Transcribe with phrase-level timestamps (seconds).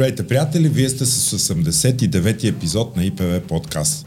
[0.00, 0.68] Здравейте, приятели!
[0.68, 4.06] Вие сте с 89-ти епизод на ИПВ подкаст.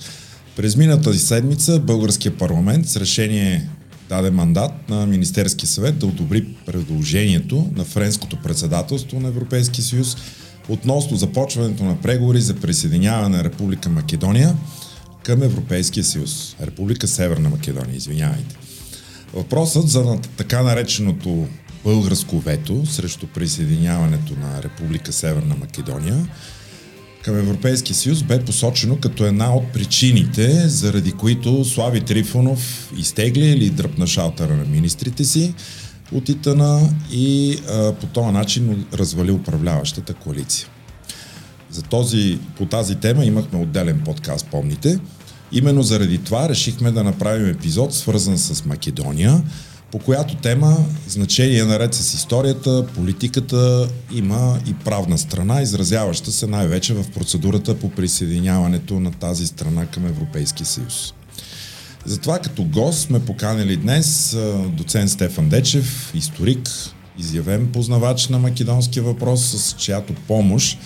[0.56, 3.70] През миналата седмица Българския парламент с решение
[4.10, 10.18] даде мандат на Министерския съвет да одобри предложението на Френското председателство на Европейския съюз
[10.70, 14.56] относно започването на преговори за присъединяване на Република Македония
[15.24, 16.56] към Европейския съюз.
[16.62, 18.56] Република Северна Македония, извинявайте.
[19.34, 21.48] Въпросът за така нареченото
[21.84, 26.28] българско вето срещу присъединяването на Република Северна Македония
[27.24, 33.70] към Европейския съюз бе посочено като една от причините, заради които Слави Трифонов изтегли или
[33.70, 35.54] дръпна шалтера на министрите си
[36.12, 40.68] от Итана и а, по този начин развали управляващата коалиция.
[41.72, 45.00] За този, по тази тема имахме отделен подкаст, помните.
[45.52, 49.44] Именно заради това решихме да направим епизод, свързан с Македония,
[49.94, 50.78] по която тема
[51.08, 57.90] значение наред с историята, политиката има и правна страна, изразяваща се най-вече в процедурата по
[57.90, 61.14] присъединяването на тази страна към Европейския съюз.
[62.06, 66.70] Затова като гост сме поканили днес доцент Стефан Дечев, историк,
[67.20, 70.80] изявен познавач на македонския въпрос, с чиято помощ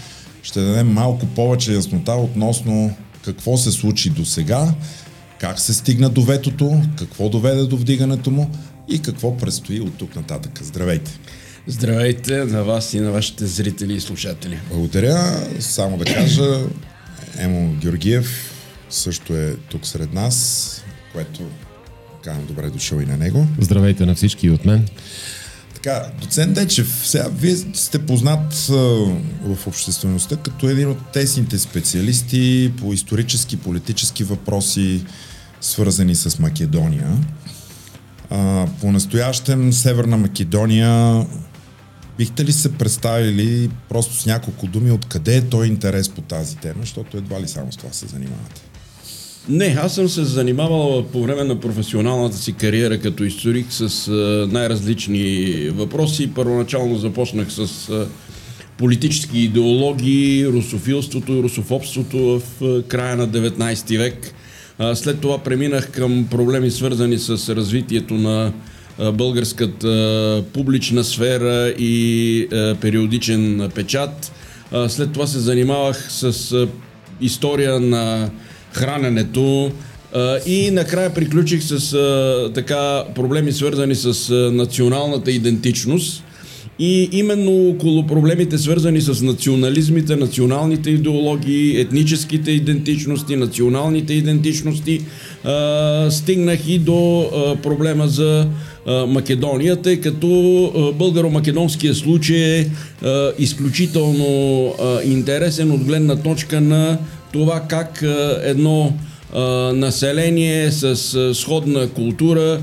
[0.44, 4.74] ще дадем малко повече яснота относно какво се случи до сега,
[5.40, 8.50] как се стигна до ветото, какво доведе до вдигането му,
[8.88, 10.60] и какво предстои от тук нататък.
[10.64, 11.20] Здравейте!
[11.68, 14.60] Здравейте на вас и на вашите зрители и слушатели.
[14.70, 15.48] Благодаря.
[15.60, 16.60] Само да кажа,
[17.38, 18.54] Емо Георгиев
[18.90, 21.42] също е тук сред нас, което
[22.24, 23.48] казвам добре дошъл и на него.
[23.60, 24.88] Здравейте на всички и от мен.
[25.74, 28.74] Така, доцент Дечев, сега вие сте познат а,
[29.44, 35.06] в обществеността като един от тесните специалисти по исторически, политически въпроси,
[35.62, 37.18] свързани с Македония.
[38.30, 41.26] А, по-настоящем Северна Македония
[42.18, 46.80] бихте ли се представили просто с няколко думи откъде е той интерес по тази тема,
[46.82, 48.62] защото едва ли само с това се занимавате?
[49.50, 54.12] Не, аз съм се занимавал по време на професионалната си кариера като историк с
[54.52, 56.34] най-различни въпроси.
[56.34, 57.92] Първоначално започнах с
[58.78, 64.34] политически идеологии, русофилството и русофобството в края на 19 век–
[64.94, 68.54] след това преминах към проблеми свързани с развитието на
[69.14, 72.48] българската публична сфера и
[72.82, 74.32] периодичен печат.
[74.88, 76.68] След това се занимавах с
[77.22, 78.30] история на
[78.72, 79.72] храненето
[80.46, 81.92] и накрая приключих с
[82.54, 86.24] така проблеми свързани с националната идентичност
[86.80, 95.02] и именно около проблемите свързани с национализмите, националните идеологии, етническите идентичности, националните идентичности,
[95.44, 97.26] а, стигнах и до
[97.64, 98.48] проблема за
[99.08, 100.28] Македония, тъй като
[100.98, 102.68] българо-македонския случай е
[103.40, 104.74] изключително
[105.06, 106.98] интересен от гледна точка на
[107.34, 108.04] това как
[108.44, 108.94] едно
[109.74, 112.60] население с сходна култура,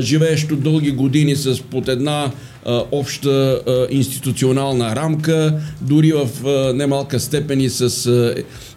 [0.00, 2.30] живеещо дълги години с под една
[2.66, 6.28] обща институционална рамка, дори в
[6.74, 8.10] немалка степен и с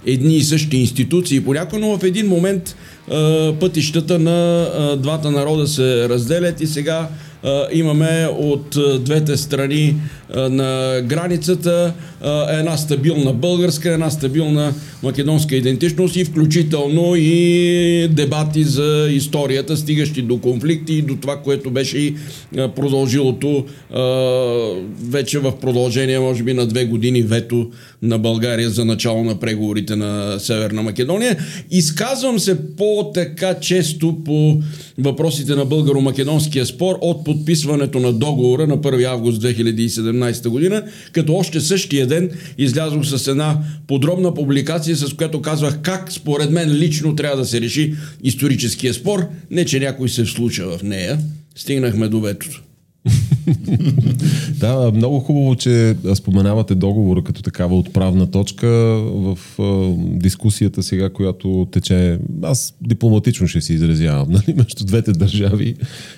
[0.05, 1.41] едни и същи институции.
[1.41, 2.75] Понякога, но в един момент
[3.59, 7.09] пътищата на двата народа се разделят и сега
[7.73, 9.95] имаме от двете страни
[10.35, 11.93] на границата
[12.49, 14.73] една стабилна българска, една стабилна
[15.03, 21.71] македонска идентичност и включително и дебати за историята, стигащи до конфликти и до това, което
[21.71, 22.15] беше и
[22.75, 23.65] продължилото
[25.09, 27.69] вече в продължение, може би, на две години вето
[28.01, 31.37] на България за начало на преговорите на Северна Македония.
[31.71, 34.61] Изказвам се по-така често по
[34.97, 41.59] въпросите на българо-македонския спор от подписването на договора на 1 август 2017 година, като още
[41.59, 47.37] същия ден излязох с една подробна публикация, с която казвах как според мен лично трябва
[47.37, 47.93] да се реши
[48.23, 49.27] историческия спор.
[49.51, 51.19] Не, че някой се случа в нея.
[51.55, 52.64] Стигнахме до ветото.
[54.59, 58.67] да, много хубаво, че споменавате договора като такава отправна точка
[59.05, 62.19] в а, дискусията сега, която тече.
[62.41, 65.75] Аз дипломатично ще се изразявам, нали, между двете държави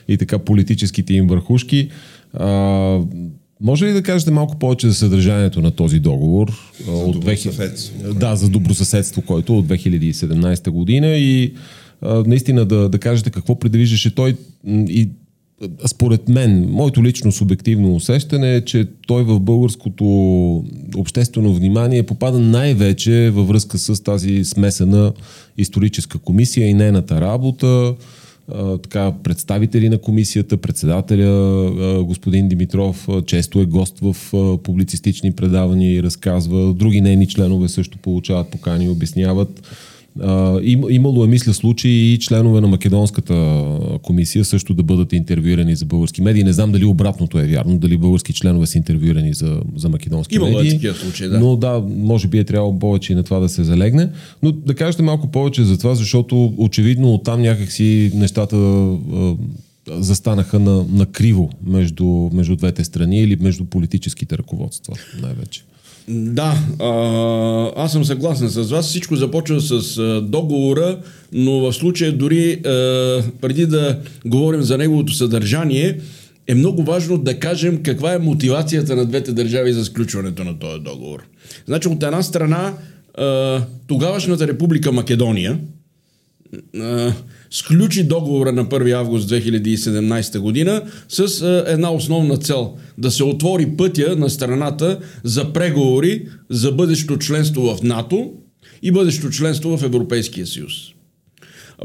[0.07, 1.89] и така политическите им върхушки.
[2.33, 2.47] А,
[3.61, 6.73] може ли да кажете малко повече за съдържанието на този договор?
[6.85, 8.13] За от добросъседство.
[8.13, 11.53] Да, за добросъседство, който от 2017 година и
[12.01, 14.35] а, наистина да, да кажете какво предвиждаше той
[14.67, 15.09] и
[15.87, 20.05] според мен, моето лично субективно усещане е, че той в българското
[20.97, 25.13] обществено внимание попада най-вече във връзка с тази смесена
[25.57, 27.95] историческа комисия и нейната работа,
[28.83, 34.15] така, представители на комисията, председателя господин Димитров често е гост в
[34.63, 36.73] публицистични предавания и разказва.
[36.73, 39.67] Други нейни членове също получават покани и обясняват.
[40.89, 43.33] Имало е, мисля, случаи и членове на Македонската
[43.97, 46.43] комисия също да бъдат интервюирани за български медии.
[46.43, 50.51] Не знам дали обратното е вярно, дали български членове са интервюирани за, за македонски Имало
[50.51, 50.69] медии.
[50.69, 51.39] е такива случаи, да.
[51.39, 54.09] Но да, може би е трябвало повече и на това да се залегне.
[54.43, 59.35] Но да кажете малко повече за това, защото очевидно оттам някакси нещата а,
[59.89, 65.63] застанаха на, на криво между, между двете страни или между политическите ръководства най-вече.
[66.09, 68.87] Да, а, аз съм съгласен с вас.
[68.87, 70.99] Всичко започва с а, договора,
[71.33, 72.59] но в случая дори а,
[73.41, 75.99] преди да говорим за неговото съдържание,
[76.47, 80.83] е много важно да кажем каква е мотивацията на двете държави за сключването на този
[80.83, 81.23] договор.
[81.65, 82.73] Значи от една страна
[83.17, 85.59] а, тогавашната република Македония
[86.79, 87.13] а,
[87.51, 93.67] сключи договора на 1 август 2017 година с а, една основна цел да се отвори
[93.77, 98.31] пътя на страната за преговори за бъдещо членство в НАТО
[98.81, 100.73] и бъдещо членство в Европейския съюз.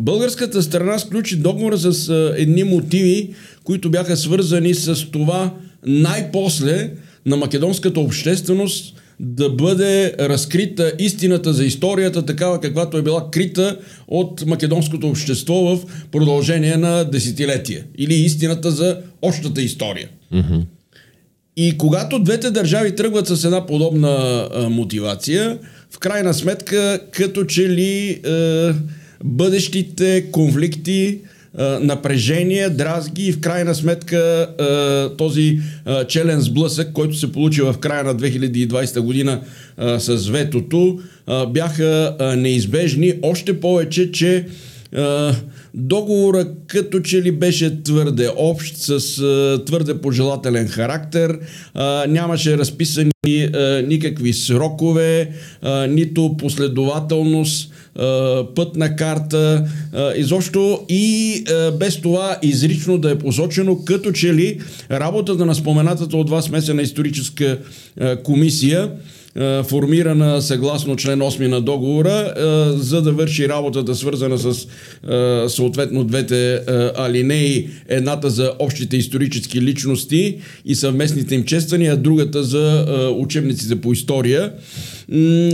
[0.01, 5.55] Българската страна сключи договора с а, едни мотиви, които бяха свързани с това
[5.87, 6.93] най-после
[7.27, 13.79] на македонската общественост да бъде разкрита истината за историята, такава каквато е била крита
[14.09, 15.81] от македонското общество в
[16.11, 17.85] продължение на десетилетия.
[17.99, 20.09] Или истината за общата история.
[20.35, 20.65] Mm-hmm.
[21.57, 25.59] И когато двете държави тръгват с една подобна а, мотивация,
[25.91, 28.75] в крайна сметка, като че ли а,
[29.25, 31.19] бъдещите конфликти,
[31.59, 34.49] а, напрежение, дразги и в крайна сметка
[35.19, 39.41] този а, челен сблъсък, който се получи в края на 2020 година
[39.99, 40.99] с ветото,
[41.49, 43.13] бяха неизбежни.
[43.23, 44.47] Още повече, че
[44.97, 45.35] а,
[45.75, 48.99] договора като че ли беше твърде общ, с
[49.67, 51.39] твърде пожелателен характер,
[52.09, 53.13] нямаше разписани
[53.87, 55.31] никакви срокове,
[55.89, 57.73] нито последователност,
[58.55, 59.65] пътна карта,
[60.17, 61.45] изобщо и
[61.79, 64.61] без това изрично да е посочено, като че ли
[64.91, 67.59] работата на споменатата от вас смесена историческа
[68.23, 68.91] комисия
[69.69, 72.35] формирана съгласно член 8 на договора,
[72.77, 74.67] за да върши работата свързана с
[75.49, 76.61] съответно двете
[76.97, 82.87] алинеи, едната за общите исторически личности и съвместните им чествания, а другата за
[83.19, 84.53] учебниците по история.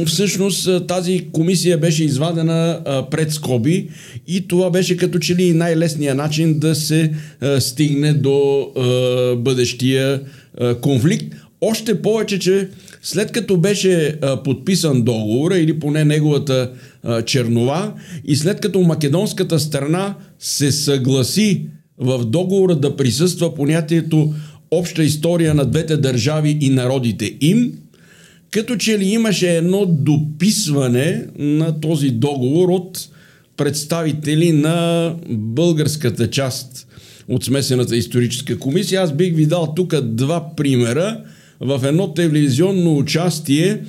[0.07, 3.89] Всъщност тази комисия беше извадена пред скоби
[4.27, 7.13] и това беше като че ли най-лесният начин да се
[7.59, 8.69] стигне до
[9.39, 10.21] бъдещия
[10.81, 11.35] конфликт.
[11.61, 12.69] Още повече, че
[13.03, 16.71] след като беше подписан договора или поне неговата
[17.27, 17.95] чернова
[18.25, 21.67] и след като македонската страна се съгласи
[21.99, 24.35] в договора да присъства понятието
[24.71, 27.73] обща история на двете държави и народите им,
[28.51, 33.09] като че ли имаше едно дописване на този договор от
[33.57, 36.87] представители на българската част
[37.29, 39.03] от смесената историческа комисия.
[39.03, 41.21] Аз бих ви дал тук два примера
[41.61, 43.81] в едно телевизионно участие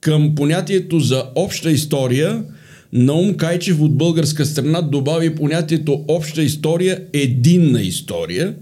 [0.00, 2.44] към понятието за обща история,
[2.92, 8.54] Наум Кайчев от българска страна добави понятието обща история, единна история,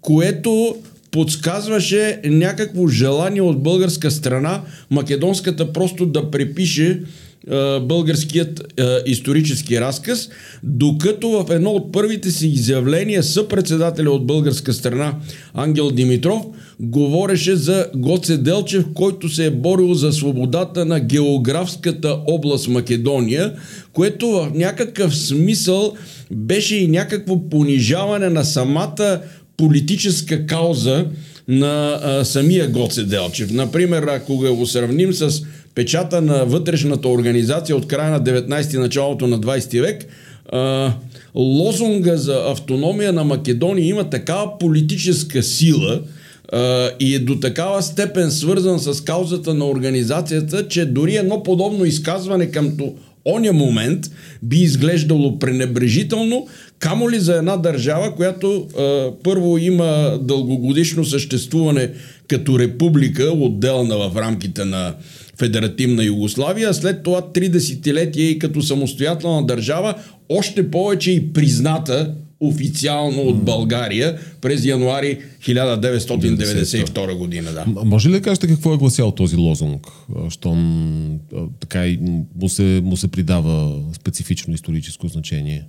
[0.00, 0.76] което
[1.10, 7.02] подсказваше някакво желание от българска страна македонската просто да препише
[7.82, 10.28] българският е, исторически разказ,
[10.62, 15.14] докато в едно от първите си изявления съпредседателя от българска страна
[15.54, 16.42] Ангел Димитров
[16.80, 23.54] говореше за Гоце Делчев, който се е борил за свободата на географската област Македония,
[23.92, 25.92] което в някакъв смисъл
[26.30, 29.20] беше и някакво понижаване на самата
[29.58, 31.06] политическа кауза
[31.48, 33.50] на а, самия Гоце Делчев.
[33.50, 35.42] Например, ако го сравним с
[35.74, 40.06] печата на вътрешната организация от края на 19 началото на 20 век,
[40.52, 40.92] а,
[41.34, 46.00] лозунга за автономия на Македония има такава политическа сила
[46.52, 51.84] а, и е до такава степен свързан с каузата на организацията, че дори едно подобно
[51.84, 52.76] изказване към
[53.24, 54.10] оня момент
[54.42, 56.46] би изглеждало пренебрежително,
[56.78, 61.90] камо ли за една държава, която а, първо има дългогодишно съществуване
[62.28, 64.94] като република, отделна в рамките на
[65.38, 69.94] федеративна Югославия, след това три десетилетия и като самостоятелна държава,
[70.28, 77.52] още повече и призната официално от България през януари 1992 година.
[77.52, 77.84] Да.
[77.84, 79.86] Може ли да кажете какво е гласял този лозунг,
[80.28, 81.18] щом
[81.60, 81.98] така и
[82.40, 85.64] му се, му се придава специфично историческо значение?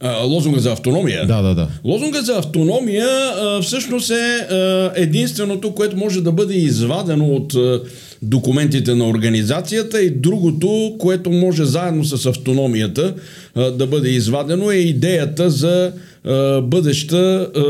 [0.00, 1.26] А, лозунга за автономия.
[1.26, 1.68] Да, да, да.
[1.84, 7.80] Лозунга за автономия а, всъщност е а, единственото, което може да бъде извадено от а,
[8.22, 13.14] документите на организацията и другото, което може заедно с автономията
[13.54, 15.92] а, да бъде извадено е идеята за
[16.24, 17.62] а, бъдеща а,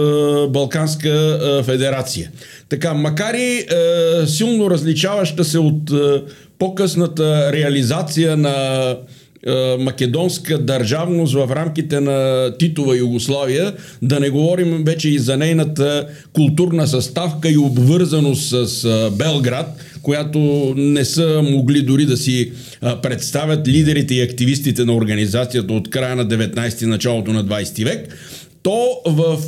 [0.48, 2.30] Балканска а, федерация.
[2.68, 6.22] Така, макар и а, силно различаваща се от а,
[6.58, 8.96] по-късната реализация на
[9.78, 13.72] македонска държавност в рамките на Титова Югославия,
[14.02, 19.66] да не говорим вече и за нейната културна съставка и обвързаност с е, Белград,
[20.02, 20.38] която
[20.76, 26.16] не са могли дори да си е, представят лидерите и активистите на организацията от края
[26.16, 28.16] на 19 ти началото на 20 век,
[28.62, 29.38] то в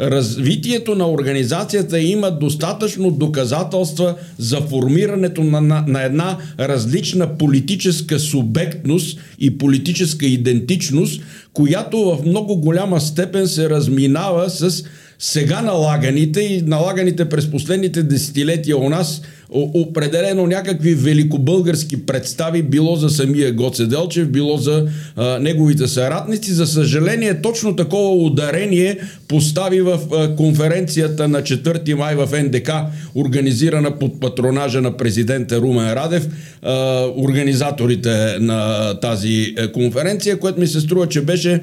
[0.00, 9.18] развитието на организацията има достатъчно доказателства за формирането на, на, на една различна политическа субектност
[9.38, 11.22] и политическа идентичност,
[11.52, 14.84] която в много голяма степен се разминава с
[15.24, 19.22] сега налаганите и налаганите през последните десетилетия у нас
[19.54, 24.86] определено някакви великобългарски представи, било за самия Гоце Делчев, било за
[25.16, 26.52] а, неговите съратници.
[26.52, 28.98] За съжаление, точно такова ударение
[29.28, 32.70] постави в а, конференцията на 4 май в НДК,
[33.14, 36.28] организирана под патронажа на президента Румен Радев,
[36.62, 41.60] а, организаторите на тази а, конференция, което ми се струва, че беше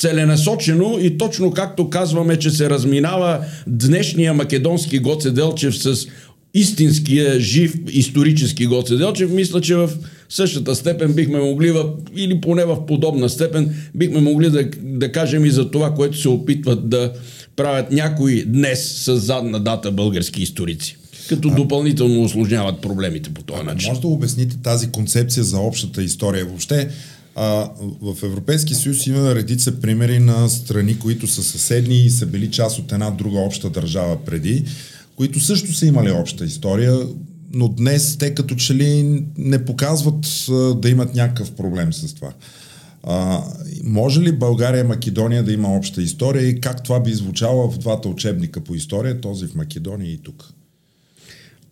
[0.00, 6.06] целенасочено и точно както казваме, че се разминава днешния македонски Гоце Делчев с
[6.54, 9.90] истинския, жив, исторически Гоце Делчев, мисля, че в
[10.28, 11.84] същата степен бихме могли, в,
[12.16, 16.28] или поне в подобна степен, бихме могли да, да кажем и за това, което се
[16.28, 17.12] опитват да
[17.56, 20.96] правят някои днес с задна дата български историци
[21.28, 23.88] като а, допълнително осложняват проблемите по този начин.
[23.88, 26.44] Може да обясните тази концепция за общата история?
[26.44, 26.88] Въобще,
[27.34, 27.70] а,
[28.02, 32.78] в Европейски съюз има редица примери на страни, които са съседни и са били част
[32.78, 34.64] от една друга обща държава преди
[35.20, 36.98] които също са имали обща история,
[37.52, 42.32] но днес те като че ли не показват а, да имат някакъв проблем с това.
[43.02, 43.42] А,
[43.84, 47.78] може ли България и Македония да има обща история и как това би звучало в
[47.78, 50.52] двата учебника по история, този в Македония и тук?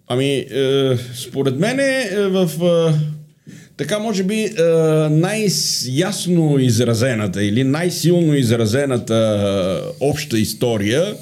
[0.08, 2.98] Ами, е, според мен е в е,
[3.78, 4.62] така може би е,
[5.10, 11.14] най-ясно изразената или най-силно изразената е, обща история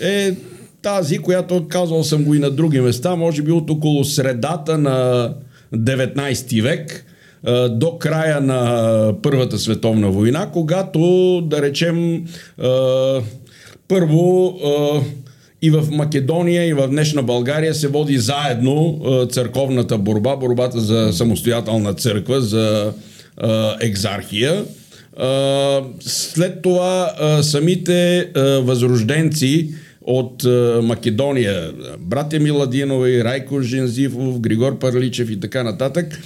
[0.00, 0.34] е
[0.82, 5.30] тази, която казвал съм го и на други места, може би от около средата на
[5.74, 7.04] 19 век
[7.70, 12.24] до края на Първата световна война, когато, да речем,
[13.88, 14.58] първо
[15.64, 21.94] и в Македония, и в днешна България се води заедно църковната борба, борбата за самостоятелна
[21.94, 22.92] църква, за
[23.80, 24.64] екзархия.
[26.00, 28.28] След това самите
[28.62, 29.70] възрожденци
[30.02, 30.44] от
[30.82, 36.20] Македония, братя Миладинови, Райко Жензивов, Григор Парличев и така нататък,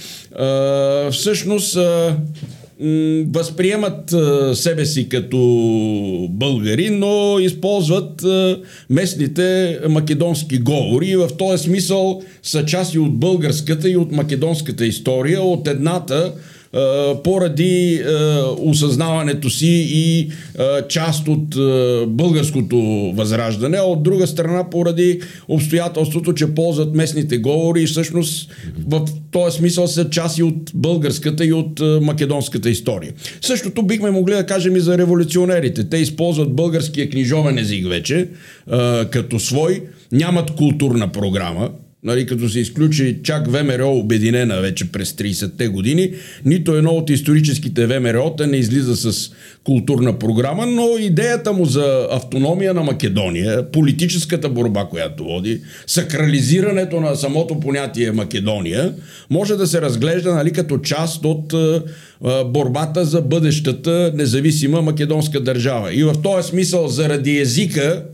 [1.11, 1.77] всъщност
[3.33, 4.15] възприемат
[4.53, 5.37] себе си като
[6.29, 8.25] българи, но използват
[8.89, 15.41] местните македонски говори и в този смисъл са части от българската и от македонската история.
[15.41, 16.33] От едната
[17.23, 18.01] поради
[18.57, 20.29] осъзнаването си и
[20.89, 21.49] част от
[22.07, 22.77] българското
[23.15, 28.51] възраждане, а от друга страна поради обстоятелството, че ползват местните говори и всъщност
[28.87, 33.13] в този смисъл са част и от българската и от македонската история.
[33.41, 35.89] Същото бихме могли да кажем и за революционерите.
[35.89, 38.27] Те използват българския книжовен език вече
[39.11, 41.69] като свой, нямат културна програма,
[42.03, 46.11] нали, като се изключи чак ВМРО обединена вече през 30-те години,
[46.45, 49.31] нито едно от историческите ВМРО-та не излиза с
[49.63, 57.15] културна програма, но идеята му за автономия на Македония, политическата борба, която води, сакрализирането на
[57.15, 58.93] самото понятие Македония,
[59.29, 61.53] може да се разглежда нали, като част от
[62.45, 65.93] борбата за бъдещата независима македонска държава.
[65.93, 68.05] И в този смисъл, заради езика,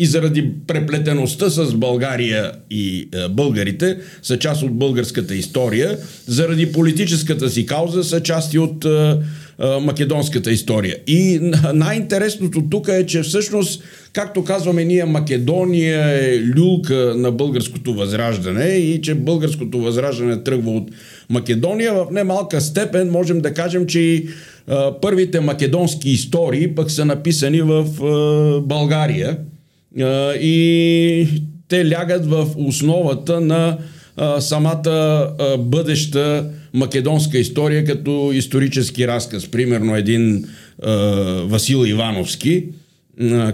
[0.00, 7.50] и заради преплетеността с България и е, българите са част от българската история, заради политическата
[7.50, 10.96] си кауза са части от е, е, македонската история.
[11.06, 18.68] И най-интересното тук е, че всъщност, както казваме ние, Македония е люлка на българското възраждане
[18.68, 20.90] и че българското възраждане тръгва от
[21.28, 21.94] Македония.
[21.94, 27.62] В немалка степен можем да кажем, че и е, първите македонски истории пък са написани
[27.62, 28.60] в е,
[30.40, 31.26] И
[31.68, 33.78] те лягат в основата на
[34.38, 35.28] самата
[35.58, 39.50] бъдеща македонска история като исторически разказ.
[39.50, 40.44] Примерно един
[41.44, 42.64] Васил Ивановски,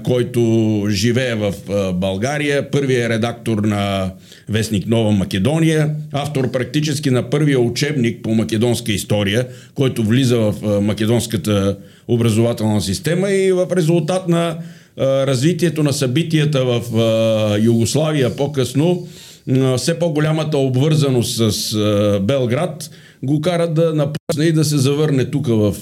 [0.04, 1.54] който живее в
[1.94, 4.12] България, първият редактор на
[4.48, 11.76] вестник Нова Македония, автор практически на първия учебник по македонска история, който влиза в македонската
[12.08, 14.58] образователна система и в резултат на
[14.98, 16.82] развитието на събитията в
[17.62, 19.08] Югославия по-късно,
[19.76, 22.90] все по-голямата обвързаност с Белград
[23.22, 25.74] го кара да напусне и да се завърне тук в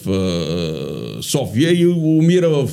[1.21, 2.71] София и умира в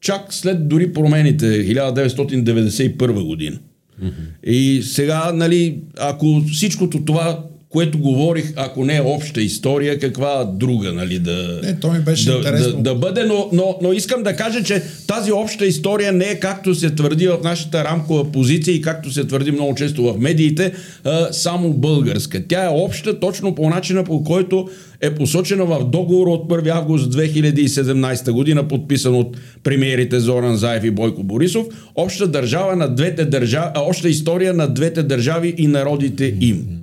[0.00, 3.58] чак след дори промените 1991 година.
[4.02, 4.48] Mm-hmm.
[4.50, 10.92] И сега, нали, ако всичкото това което говорих, ако не е обща история, каква друга,
[10.92, 12.72] нали, да, не, то ми беше да, интересно.
[12.72, 16.40] да, да бъде, но, но, но искам да кажа, че тази обща история не е
[16.40, 20.72] както се твърди в нашата рамкова позиция и както се твърди много често в медиите,
[21.04, 22.42] а, само българска.
[22.48, 24.68] Тя е обща точно по начина, по който
[25.00, 30.90] е посочена в договор от 1 август 2017 година, подписан от премиерите Зоран Заев и
[30.90, 31.66] Бойко Борисов.
[31.94, 36.81] Обща държава на двете държави, обща история на двете държави и народите им.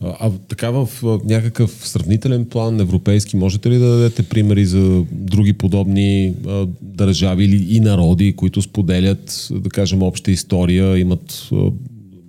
[0.00, 0.88] А, така в
[1.24, 6.34] някакъв сравнителен план европейски, можете ли да дадете примери за други подобни
[6.82, 11.50] държави или и народи, които споделят, да кажем, обща история, имат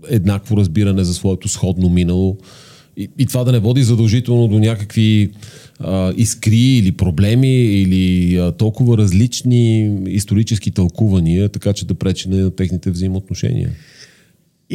[0.09, 2.37] еднакво разбиране за своето сходно минало?
[2.97, 5.29] И, и това да не води задължително до някакви
[5.79, 12.51] а, искри или проблеми или а, толкова различни исторически тълкувания, така че да пречи на
[12.51, 13.69] техните взаимоотношения.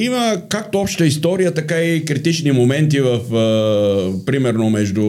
[0.00, 5.02] Има както обща история, така и критични моменти в, а, примерно, между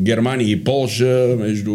[0.00, 1.74] Германия и Полша, между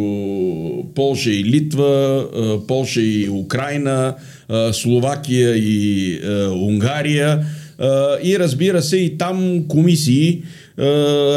[0.95, 4.15] Полша и Литва, а, Полша и Украина,
[4.49, 7.45] а, Словакия и а, Унгария.
[7.79, 10.43] А, и разбира се, и там комисии,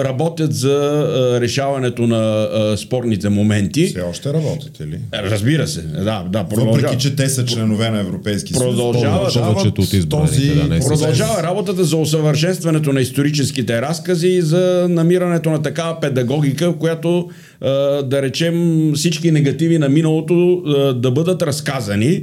[0.04, 1.08] работят за
[1.40, 3.86] решаването на спорните моменти.
[3.86, 4.98] Все още работят, или?
[5.14, 6.46] Разбира се, да, да.
[6.50, 11.42] Въпреки, че те са членове на Европейски съюз, продължава, повечето от този, да, не продължава
[11.42, 17.28] работата за усъвършенстването на историческите разкази и за намирането на такава педагогика, в която
[17.60, 20.62] да речем всички негативи на миналото
[20.96, 22.22] да бъдат разказани,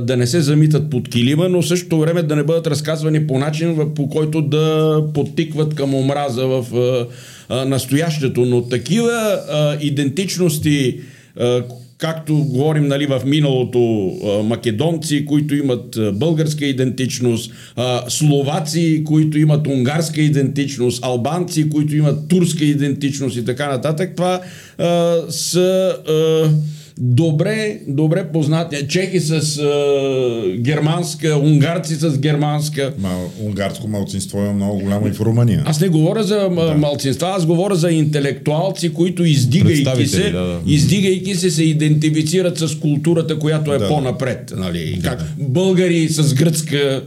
[0.00, 3.94] да не се замитат под килима, но същото време да не бъдат разказвани по начин,
[3.94, 6.66] по който да подтикват към омраза в
[7.50, 8.40] настоящето.
[8.40, 9.40] Но такива
[9.80, 11.00] идентичности,
[12.04, 14.12] както говорим нали, в миналото,
[14.44, 17.52] македонци, които имат българска идентичност,
[18.08, 24.40] словаци, които имат унгарска идентичност, албанци, които имат турска идентичност и така нататък, това
[24.78, 26.50] а, са а,
[26.98, 28.88] добре, добре познати.
[28.88, 32.92] Чехи с а, германска, унгарци с германска.
[32.98, 35.62] Ма, унгарско малцинство е много голямо и в Румъния.
[35.66, 36.74] Аз не говоря за да.
[36.74, 40.60] малцинства, аз говоря за интелектуалци, които издигайки се, да, да.
[40.66, 44.52] издигайки се, се идентифицират с културата, която е да, по-напред.
[44.56, 44.98] Нали?
[45.02, 45.08] Да.
[45.08, 47.02] Как българи с гръцка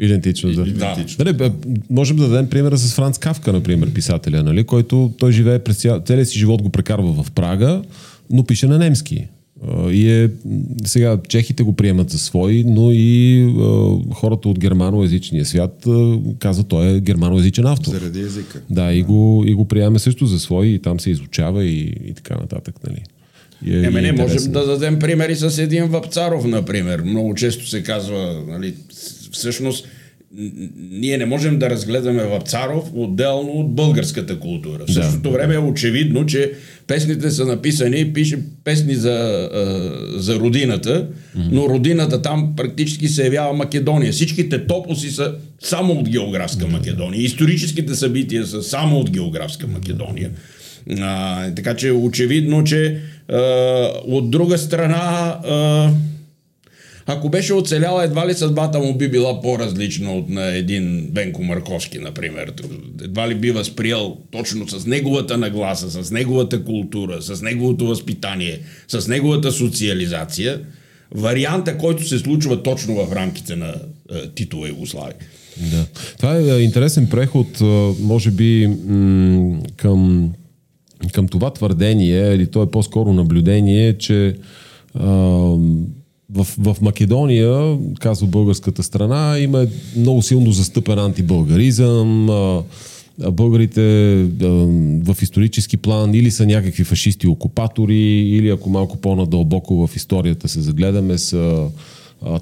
[0.00, 0.62] Идентично, да.
[0.62, 1.24] Идентично.
[1.24, 1.52] Нали,
[1.90, 6.00] можем да дадем примера с Франц Кавка, например, писателя, нали, който той живее през ця...
[6.00, 7.82] целият си живот го прекарва в Прага,
[8.30, 9.28] но пише на немски.
[9.90, 10.30] И е,
[10.84, 16.68] сега чехите го приемат за свои, но и е, хората от германоязичния свят е, казват,
[16.68, 17.92] той е германоязичен автор.
[17.92, 18.60] Заради езика.
[18.70, 22.12] Да, и го, и го приемаме също за свой и там се изучава и, и
[22.14, 22.74] така нататък.
[22.86, 23.02] Нали.
[23.66, 27.00] Е, Еме, не можем да дадем примери с един Вапцаров, например.
[27.00, 28.74] Много често се казва, нали,
[29.32, 29.86] всъщност,
[30.90, 34.84] ние не можем да разгледаме Вапцаров отделно от българската култура.
[34.88, 35.30] В същото да.
[35.30, 36.52] време е очевидно, че
[36.86, 39.48] песните са написани, пише песни за,
[40.16, 41.48] за родината, mm-hmm.
[41.50, 44.12] но родината там практически се явява Македония.
[44.12, 46.72] Всичките топоси са само от географска mm-hmm.
[46.72, 47.22] Македония.
[47.22, 50.30] Историческите събития са само от географска Македония.
[51.00, 53.38] А, така че очевидно, че а,
[54.04, 55.90] от друга страна а,
[57.06, 61.98] ако беше оцеляла, едва ли съдбата му би била по-различна от на един Бенко Марковски,
[61.98, 62.52] например.
[63.04, 69.08] Едва ли би възприел точно с неговата нагласа, с неговата култура, с неговото възпитание, с
[69.08, 70.60] неговата социализация,
[71.14, 73.74] варианта, който се случва точно в рамките на
[74.12, 75.16] е, Титова Югославия.
[75.56, 75.86] Да.
[76.16, 77.64] Това е, е интересен преход, е,
[78.00, 80.32] може би, м- към,
[81.12, 84.34] към това твърдение, или то е по-скоро наблюдение, че
[86.34, 89.66] в, в Македония, казва българската страна, има
[89.96, 92.26] много силно застъпен антибългаризъм.
[93.32, 93.82] Българите
[95.04, 100.60] в исторически план или са някакви фашисти окупатори, или ако малко по-надълбоко в историята се
[100.60, 101.68] загледаме, са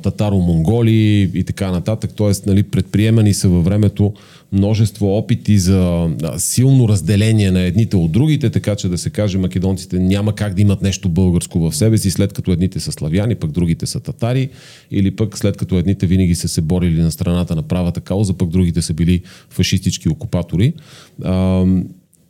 [0.03, 2.11] татаро-монголи и така нататък.
[2.17, 4.13] Тоест, нали, предприемани са във времето
[4.53, 9.99] множество опити за силно разделение на едните от другите, така че да се каже македонците
[9.99, 13.51] няма как да имат нещо българско в себе си, след като едните са славяни, пък
[13.51, 14.49] другите са татари,
[14.91, 18.49] или пък след като едните винаги са се борили на страната на правата кауза, пък
[18.49, 20.73] другите са били фашистички окупатори.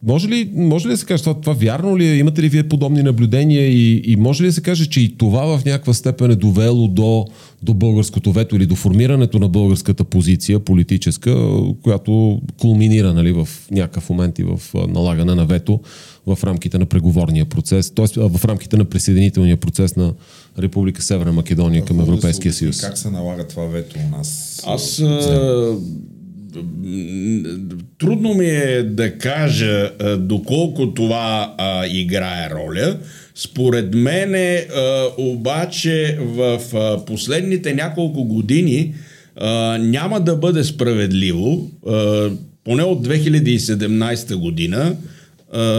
[0.03, 2.17] Може ли, може ли да се каже това, това вярно ли е?
[2.17, 5.59] Имате ли вие подобни наблюдения и, и може ли да се каже, че и това
[5.59, 7.27] в някаква степен е довело до,
[7.63, 11.49] до българското вето или до формирането на българската позиция политическа,
[11.83, 15.81] която кулминира нали, в някакъв момент и в налагане на вето
[16.27, 18.07] в рамките на преговорния процес, т.е.
[18.29, 20.13] в рамките на присъединителния процес на
[20.59, 22.81] Република Северна Македония към Европейския съюз.
[22.81, 24.63] Как се налага това вето у нас?
[24.67, 25.03] Аз
[27.99, 32.97] трудно ми е да кажа доколко това а, играе роля.
[33.35, 34.67] Според мен е,
[35.19, 38.95] обаче в а, последните няколко години
[39.37, 42.31] а, няма да бъде справедливо, а,
[42.65, 44.97] поне от 2017 година,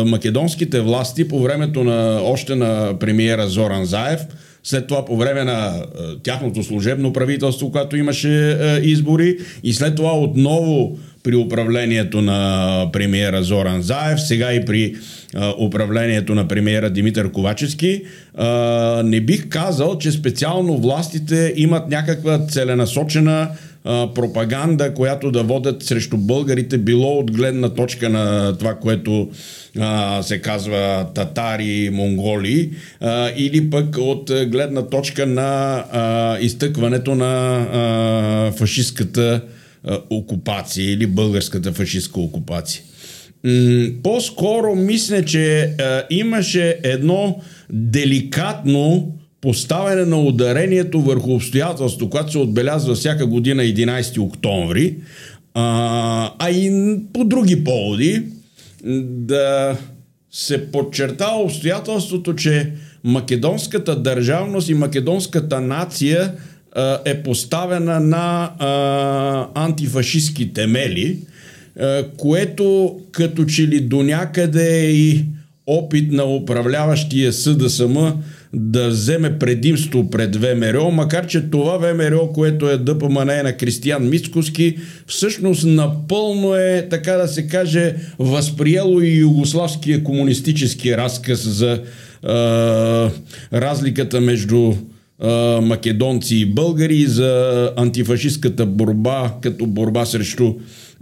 [0.06, 4.22] македонските власти по времето на още на премиера Зоран Заев–
[4.64, 5.82] след това по време на е,
[6.24, 13.44] тяхното служебно правителство, когато имаше е, избори и след това отново при управлението на премиера
[13.44, 14.96] Зоран Заев, сега и при
[15.36, 18.04] а, е, управлението на премиера Димитър Ковачевски,
[18.36, 18.48] а,
[19.06, 23.50] не бих казал, че специално властите имат някаква целенасочена
[23.84, 29.30] пропаганда, която да водят срещу българите, било от гледна точка на това, което
[29.80, 37.58] а, се казва татари, монголи, а, или пък от гледна точка на а, изтъкването на
[37.72, 39.42] а, фашистската
[39.84, 42.84] а, окупация или българската фашистска окупация.
[43.44, 52.38] М- по-скоро мисля, че а, имаше едно деликатно поставяне на ударението върху обстоятелство, което се
[52.38, 54.96] отбелязва всяка година 11 октомври,
[55.54, 58.24] а, а и по други поводи,
[59.04, 59.78] да
[60.32, 62.72] се подчерта обстоятелството, че
[63.04, 66.34] македонската държавност и македонската нация
[66.76, 71.20] а, е поставена на а, антифашистски темели,
[71.80, 75.26] а, което като че ли до някъде е и
[75.68, 78.18] опит на управляващия СДСМ да
[78.54, 85.66] вземе предимство пред ВМРО, макар че това ВМРО, което е ДПМН на Кристиян Мицкоски, всъщност
[85.66, 91.80] напълно е, така да се каже, възприело и югославския комунистически разказ за е,
[93.54, 94.74] разликата между
[95.62, 100.54] македонци и българи, за антифашистската борба като борба срещу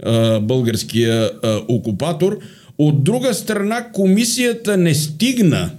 [0.06, 2.38] е, българския е, окупатор.
[2.78, 5.70] От друга страна, комисията не стигна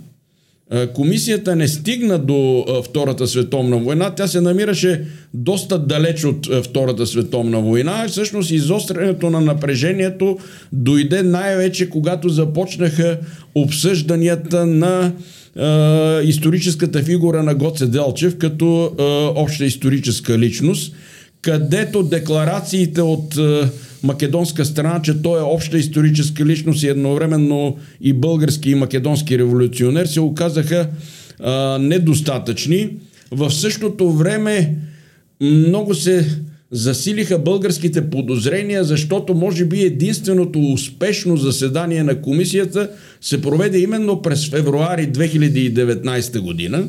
[0.93, 4.15] Комисията не стигна до Втората световна война.
[4.15, 5.03] Тя се намираше
[5.33, 8.07] доста далеч от Втората световна война.
[8.07, 10.37] Всъщност изострянето на напрежението
[10.71, 13.17] дойде най-вече когато започнаха
[13.55, 15.11] обсъжданията на
[15.55, 19.03] е, историческата фигура на Гоце Делчев като е,
[19.39, 20.95] обща историческа личност,
[21.41, 23.69] където декларациите от е,
[24.03, 30.05] македонска страна, че той е обща историческа личност и едновременно и български и македонски революционер,
[30.05, 30.87] се оказаха
[31.39, 32.89] а, недостатъчни.
[33.31, 34.75] В същото време
[35.41, 42.89] много се засилиха българските подозрения, защото може би единственото успешно заседание на комисията
[43.21, 46.87] се проведе именно през февруари 2019 година.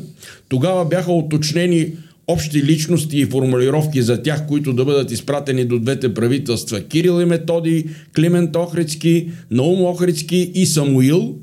[0.49, 1.91] Тогава бяха уточнени
[2.27, 7.25] общи личности и формулировки за тях, които да бъдат изпратени до двете правителства Кирил и
[7.25, 11.37] Методи, Климент Охридски, Наум Охридски и Самуил.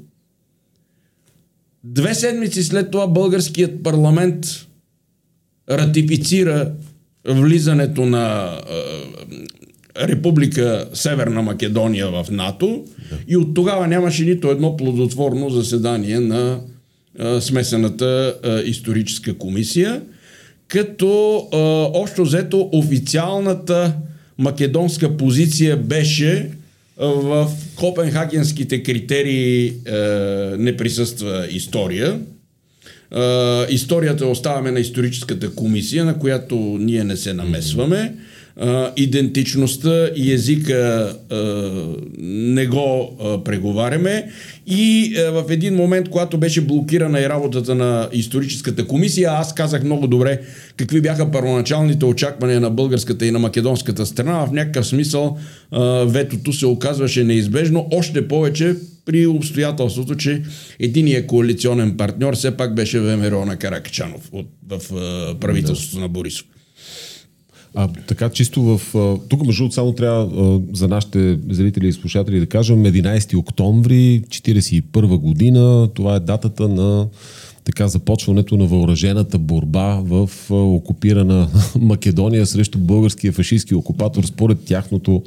[1.84, 4.46] Две седмици след това българският парламент
[5.70, 6.72] ратифицира
[7.28, 8.56] влизането на
[9.98, 13.18] е, Република Северна Македония в НАТО да.
[13.28, 16.60] и от тогава нямаше нито едно плодотворно заседание на
[17.18, 20.02] е, смесената е, историческа комисия
[20.70, 21.56] като а,
[22.00, 23.92] общо взето официалната
[24.38, 26.50] македонска позиция беше
[26.96, 29.92] в копенхагенските критерии а,
[30.58, 32.20] не присъства история.
[33.10, 38.14] А, историята оставяме на историческата комисия, на която ние не се намесваме
[38.56, 41.36] а, идентичността и езика а,
[42.18, 44.30] не го а, преговаряме.
[44.66, 49.84] И а, в един момент, когато беше блокирана и работата на историческата комисия, аз казах
[49.84, 50.40] много добре
[50.76, 54.46] какви бяха първоначалните очаквания на българската и на македонската страна.
[54.46, 55.38] В някакъв смисъл
[55.70, 57.88] а, ветото се оказваше неизбежно.
[57.92, 60.42] Още повече при обстоятелството, че
[60.78, 66.00] единият коалиционен партньор все пак беше ВМРО на Каракачанов от, в а, правителството да.
[66.02, 66.46] на Борисов.
[67.74, 68.80] А така чисто в...
[69.28, 75.88] Тук между само трябва за нашите зрители и слушатели да кажем 11 октомври 1941 година.
[75.94, 77.08] Това е датата на
[77.64, 81.48] така започването на въоръжената борба в окупирана
[81.80, 85.22] Македония срещу българския фашистски окупатор според тяхното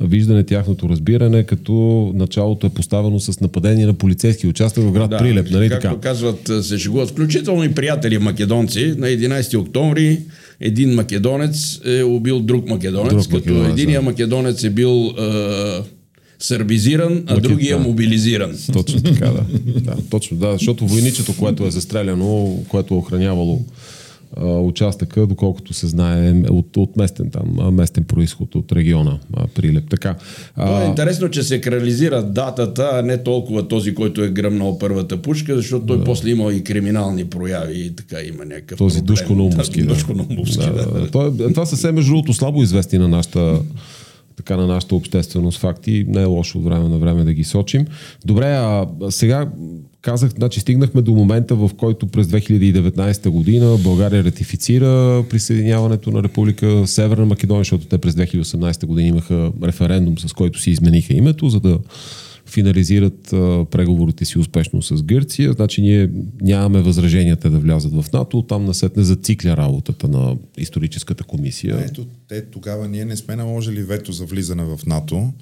[0.00, 1.72] виждане, тяхното разбиране, като
[2.14, 5.50] началото е поставено с нападение на полицейски участък в град да, Прилеп.
[5.50, 6.00] Нали както така?
[6.00, 10.20] казват, се шегуват, включително и приятели македонци, на 11 октомври
[10.62, 14.04] един македонец е убил друг македонец, друг като македонец, единия да.
[14.04, 15.22] македонец е бил е,
[16.38, 17.84] сърбизиран, а другия да.
[17.84, 18.56] мобилизиран.
[18.72, 19.44] Точно така, да.
[19.80, 19.96] да.
[20.10, 23.64] Точно, да, защото войничето, което е застреляно, което е охранявало
[24.40, 29.18] участъка, доколкото се знае, от, от местен там, местен происход от региона
[29.54, 29.90] Прилеп.
[29.90, 30.14] Така.
[30.54, 35.22] Това е интересно, че се крализира датата, а не толкова този, който е гръмнал първата
[35.22, 36.04] пушка, защото той да.
[36.04, 39.82] после има и криминални прояви и така има някакъв Този Душко Наумовски.
[39.82, 41.00] Да, Душко Наумовски, да.
[41.00, 41.06] да.
[41.06, 43.60] Това, това са все между другото слабо известни на нашата
[44.36, 46.04] така на нашата общественост факти.
[46.08, 47.86] Не е лошо от време на време да ги сочим.
[48.24, 49.48] Добре, а сега
[50.02, 56.86] казах, значи стигнахме до момента, в който през 2019 година България ратифицира присъединяването на Република
[56.86, 61.60] Северна Македония, защото те през 2018 година имаха референдум, с който си измениха името, за
[61.60, 61.78] да
[62.46, 63.28] финализират
[63.70, 65.52] преговорите си успешно с Гърция.
[65.52, 66.10] Значи ние
[66.40, 71.84] нямаме възраженията да влязат в НАТО, там насетне зацикля работата на историческата комисия.
[71.86, 75.32] Ето, те тогава ние не сме наложили вето за влизане в НАТО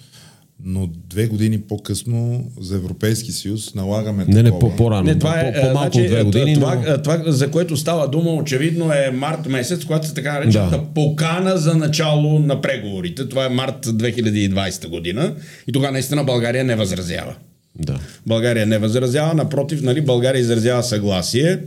[0.65, 5.03] но две години по-късно за Европейски съюз налагаме Не, не, по- по-рано.
[5.03, 6.55] Не, това е, по- малко значи, две години.
[6.55, 7.03] Това, но...
[7.03, 10.85] това, за което става дума, очевидно е март месец, когато се така наречената да.
[10.95, 13.29] покана за начало на преговорите.
[13.29, 15.35] Това е март 2020 година.
[15.69, 17.35] И тогава наистина България не възразява.
[17.79, 17.99] Да.
[18.27, 21.59] България не възразява, напротив, нали, България изразява съгласие.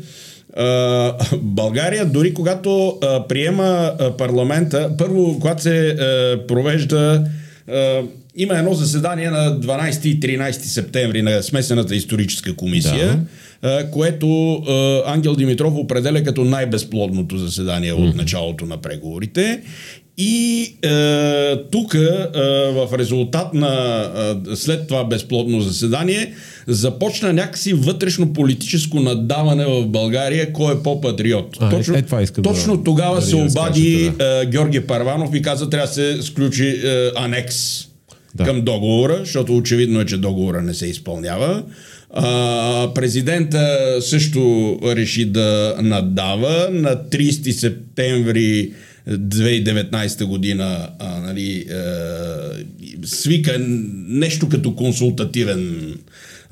[1.41, 5.97] България, дори когато приема парламента, първо, когато се
[6.47, 7.23] провежда
[8.35, 13.25] има едно заседание на 12 и 13 септември на смесената историческа комисия,
[13.61, 13.91] да.
[13.91, 14.55] което
[15.05, 19.61] Ангел Димитров определя като най-безплодното заседание от началото на преговорите.
[20.17, 21.99] И е, тук, е,
[22.71, 24.03] в резултат на
[24.51, 26.33] е, след това безплодно заседание,
[26.67, 31.57] започна някакси вътрешно политическо надаване в България, кой е по-патриот.
[31.59, 34.41] А, точно, е, това искам точно да, тогава да се обади да.
[34.41, 37.85] е, Георги Парванов и каза, трябва да се сключи е, анекс
[38.35, 38.43] да.
[38.43, 41.63] към договора, защото очевидно е, че договора не се изпълнява.
[42.09, 48.71] А, президента също реши да надава на 30 септември
[49.09, 51.77] 2019 година а, нали, а,
[53.03, 53.55] свика
[54.07, 55.93] нещо като консултативен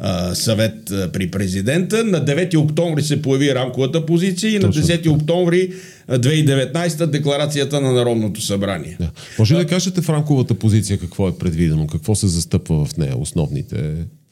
[0.02, 2.04] а, съвет а, при президента.
[2.04, 5.72] На 9 октомври се появи рамковата позиция и на 10 октомври
[6.10, 8.98] 2019 декларацията на Народното събрание.
[9.00, 9.12] Да.
[9.40, 11.88] Може ли да кажете в рамковата позиция какво е предвидено?
[11.88, 13.14] Какво се застъпва в нея?
[13.18, 13.76] Основните.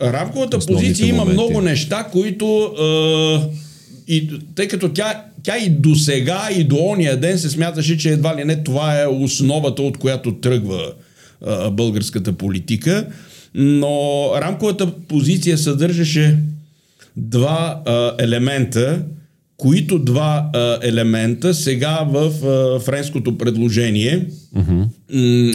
[0.01, 1.33] Рамковата основните позиция има моменти.
[1.33, 2.73] много неща, които.
[2.79, 7.97] Е, и, тъй като тя, тя и до сега, и до ония ден се смяташе,
[7.97, 10.93] че едва ли не това е основата, от която тръгва
[11.47, 13.07] е, българската политика.
[13.55, 16.37] Но рамковата позиция съдържаше
[17.17, 19.01] два е, елемента,
[19.57, 24.87] които два а, елемента сега в а, френското предложение uh-huh.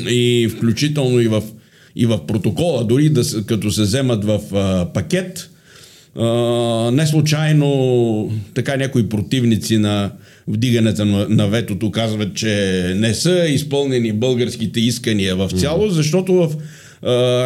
[0.09, 1.43] и включително и в,
[1.97, 5.51] и в протокола, дори да, като се вземат в а, пакет,
[6.19, 10.11] а, не случайно така някои противници на
[10.49, 16.57] вдигането на, на ветото казват, че не са изпълнени българските искания в цялост, защото в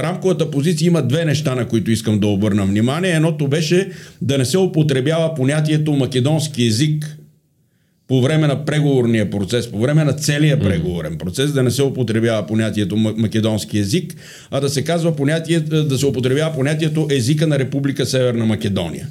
[0.03, 3.11] рамковата позиция има две неща, на които искам да обърна внимание.
[3.11, 3.90] Едното беше
[4.23, 7.18] да не се употребява понятието македонски език
[8.09, 12.47] по време на преговорния процес, по време на целия преговорен процес, да не се употребява
[12.47, 14.14] понятието македонски език,
[14.51, 19.09] а да се казва понятие, да се употребява понятието езика на Република Северна Македония.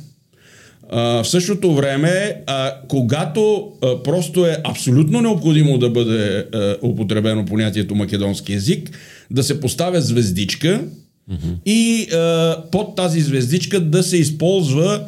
[0.90, 7.46] А, в същото време, а, когато а, просто е абсолютно необходимо да бъде а, употребено
[7.46, 8.92] понятието македонски език,
[9.32, 10.82] да се поставя звездичка
[11.32, 11.56] mm-hmm.
[11.66, 15.02] и а, под тази звездичка да се използва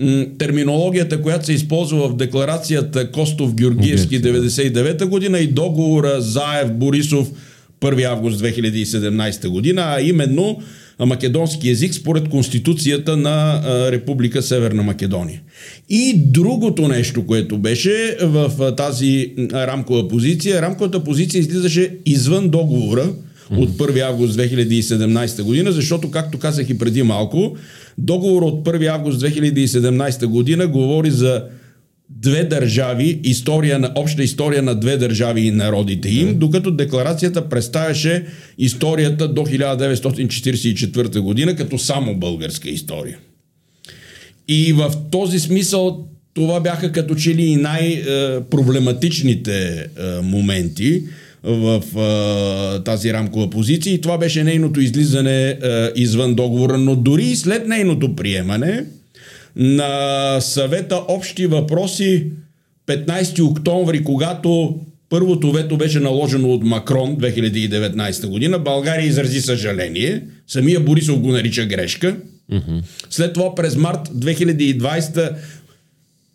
[0.00, 7.26] м, терминологията, която се използва в декларацията Костов-Георгиевски 99 година и договора Заев-Борисов
[7.80, 10.58] 1 август 2017 година, а именно
[10.98, 15.40] македонски язик според Конституцията на Република Северна Македония.
[15.88, 23.10] И другото нещо, което беше в тази рамкова позиция, рамковата позиция излизаше извън договора,
[23.50, 27.56] от 1 август 2017 година, защото, както казах и преди малко,
[27.98, 31.44] договор от 1 август 2017 година говори за
[32.08, 38.26] две държави, история на, обща история на две държави и народите им, докато декларацията представяше
[38.58, 43.18] историята до 1944 година като само българска история.
[44.48, 49.86] И в този смисъл това бяха като че ли и най-проблематичните
[50.22, 51.02] моменти
[51.44, 51.82] в
[52.84, 53.94] тази рамкова позиция.
[53.94, 55.58] И това беше нейното излизане
[55.96, 58.84] извън договора, но дори и след нейното приемане
[59.56, 62.26] на съвета общи въпроси
[62.86, 70.80] 15 октомври, когато първото вето беше наложено от Макрон 2019 година, България изрази съжаление, самия
[70.80, 72.16] Борисов го нарича грешка.
[73.10, 75.34] След това през март 2020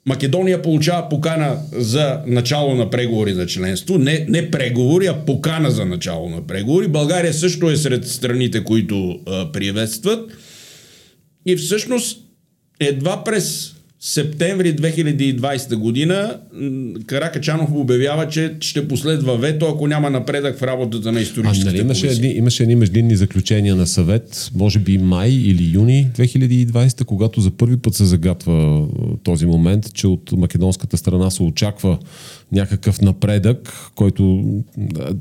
[0.10, 3.98] Македония получава покана за начало на преговори за членство.
[3.98, 6.88] Не, не преговори, а покана за начало на преговори.
[6.88, 10.32] България също е сред страните, които а, приветстват.
[11.46, 12.20] И всъщност
[12.80, 16.40] едва през септември 2020 година
[17.06, 21.82] Каракачанов обявява, че ще последва вето, ако няма напредък в работата на историческата а, нали,
[21.82, 27.42] имаше, едни, имаше едни междинни заключения на съвет, може би май или юни 2020, когато
[27.42, 28.88] за първи път се загатва
[29.24, 31.98] този момент, че от македонската страна се очаква
[32.52, 34.44] някакъв напредък, който,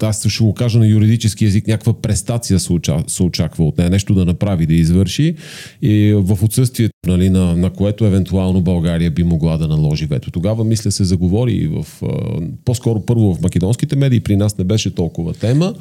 [0.03, 3.91] аз ще го кажа на юридически язик, някаква престация се, оча, се очаква от нея,
[3.91, 5.35] нещо да направи, да извърши
[5.83, 10.31] и в отсъствието нали, на, на което евентуално България би могла да наложи вето.
[10.31, 11.87] Тогава, мисля, се заговори и в,
[12.64, 15.75] по-скоро първо в македонските медии, при нас не беше толкова тема.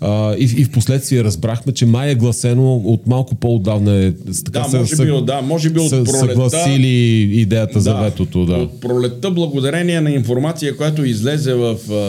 [0.00, 4.12] А, и, и в последствие разбрахме, че май е гласено от малко по-отдавна е
[4.44, 8.44] така да, може би, да, може би от са, пролетта, съгласили идеята да, за ветото.
[8.44, 8.54] Да.
[8.54, 12.04] От пролетта, благодарение на информация, която излезе в а,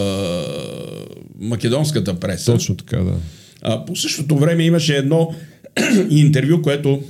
[1.39, 2.51] македонската преса.
[2.51, 3.13] Точно така, да.
[3.61, 5.35] А, по същото време имаше едно
[6.09, 7.01] интервю, което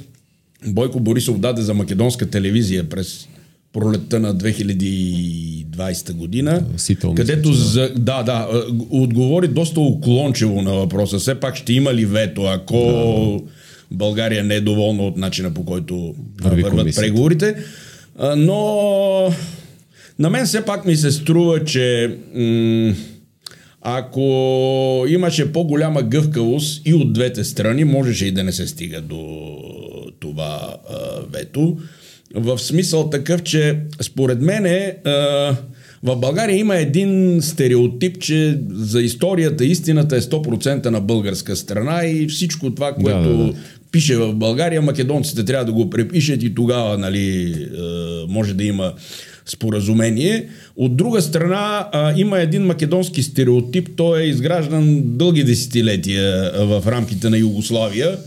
[0.68, 3.28] Бойко Борисов даде за македонска телевизия през
[3.76, 8.48] пролетта на 2020 година, Сител, където за, да, да,
[8.90, 11.20] отговори доста уклончево на въпроса.
[11.20, 13.52] Все пак ще има ли вето, ако да.
[13.92, 17.08] България не е доволна от начина по който Върви върват комисията.
[17.08, 17.56] преговорите.
[18.38, 19.34] Но
[20.20, 22.94] на мен все пак ми се струва, че м-
[23.82, 24.22] ако
[25.10, 29.48] имаше по-голяма гъвкавост и от двете страни, можеше и да не се стига до
[30.20, 30.96] това а,
[31.32, 31.78] вето.
[32.36, 35.12] В смисъл такъв, че според мене а,
[36.04, 42.28] в България има един стереотип, че за историята истината е 100% на българска страна и
[42.28, 43.54] всичко това, което да, да, да.
[43.91, 47.56] пише в България, македонците трябва да го препишат и тогава нали,
[48.30, 48.93] може да има
[49.45, 50.48] споразумение.
[50.76, 57.30] От друга страна а, има един македонски стереотип, той е изграждан дълги десетилетия в рамките
[57.30, 58.17] на Югославия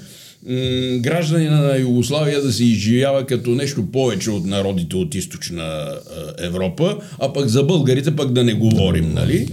[0.98, 5.94] гражданина на Югославия да се изживява като нещо повече от народите от източна
[6.38, 9.48] Европа, а пък за българите пък да не говорим, нали?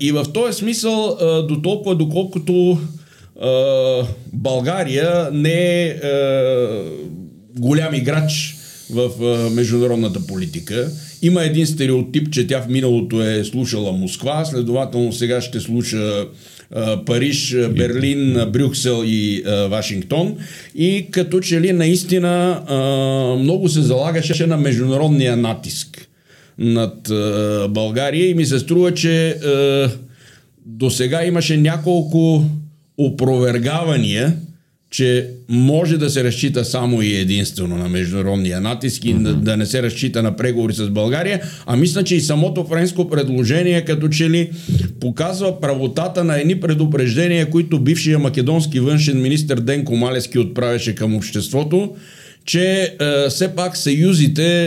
[0.00, 1.16] И в този смисъл,
[1.48, 2.78] до толкова доколкото
[4.32, 5.96] България не е
[7.58, 8.56] голям играч
[8.90, 9.10] в
[9.50, 10.90] международната политика.
[11.22, 16.26] Има един стереотип, че тя в миналото е слушала Москва, следователно сега ще слуша
[17.06, 20.36] Париж, Берлин, Брюксел и Вашингтон.
[20.74, 22.62] И като че ли наистина
[23.40, 26.08] много се залагаше на международния натиск
[26.58, 27.10] над
[27.70, 29.36] България и ми се струва, че
[30.66, 32.44] до сега имаше няколко
[32.98, 34.36] опровергавания
[34.92, 39.22] че може да се разчита само и единствено на международния натиск и mm-hmm.
[39.22, 43.10] да, да не се разчита на преговори с България, а мисля, че и самото френско
[43.10, 44.50] предложение като че ли
[45.00, 51.94] показва правотата на едни предупреждения, които бившия македонски външен министр Денко Малески отправяше към обществото,
[52.44, 54.64] че е, все пак съюзите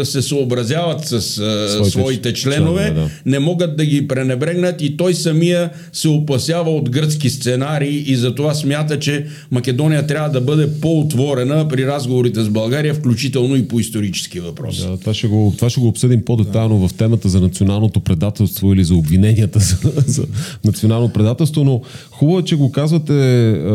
[0.00, 3.10] е, се съобразяват с е, своите, своите членове, членове да.
[3.26, 8.54] не могат да ги пренебрегнат и той самия се опасява от гръцки сценарии и затова
[8.54, 14.40] смята, че Македония трябва да бъде по-отворена при разговорите с България, включително и по исторически
[14.40, 14.80] въпроси.
[14.80, 16.88] Да, това, ще го, това ще го обсъдим по-детално да.
[16.88, 19.76] в темата за националното предателство или за обвиненията за,
[20.06, 20.26] за
[20.64, 21.80] национално предателство, но
[22.10, 23.72] хубаво е, че го казвате а,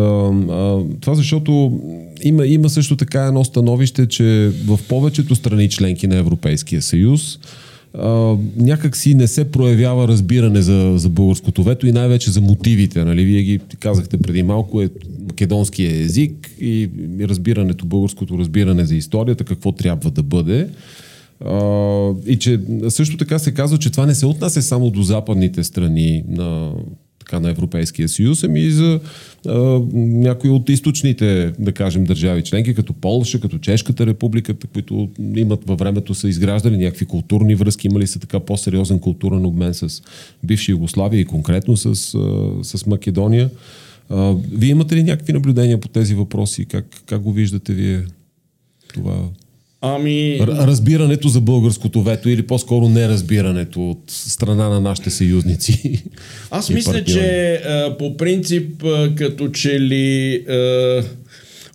[0.50, 1.80] а, това, защото
[2.24, 7.40] има, има също така едно становище, че в повечето страни членки на Европейския съюз
[7.94, 13.06] а, някак не се проявява разбиране за, за българското вето и най-вече за мотивите.
[13.06, 13.26] Нали?
[13.26, 14.90] Вие ги казахте преди малко, е
[15.28, 16.90] македонския език и
[17.22, 20.68] разбирането, българското разбиране за историята, какво трябва да бъде.
[21.46, 22.60] Uh, и че
[22.90, 26.72] също така се казва, че това не се отнася само до западните страни на
[27.30, 29.00] така на Европейския съюз, ами и за
[29.48, 35.64] а, някои от източните, да кажем, държави членки, като Полша, като Чешката република, които имат
[35.68, 40.02] във времето са изграждали някакви културни връзки, имали са така по-сериозен културен обмен с
[40.44, 41.96] бивши Югославия и конкретно с,
[42.64, 43.50] с Македония.
[44.10, 46.66] А, вие имате ли някакви наблюдения по тези въпроси?
[46.66, 48.04] Как, как го виждате вие
[48.94, 49.18] това?
[49.82, 50.40] Ами...
[50.40, 56.04] Разбирането за българското вето или по-скоро неразбирането от страна на нашите съюзници.
[56.52, 57.14] Аз мисля, партньори.
[57.14, 61.04] че а, по принцип а, като че ли а,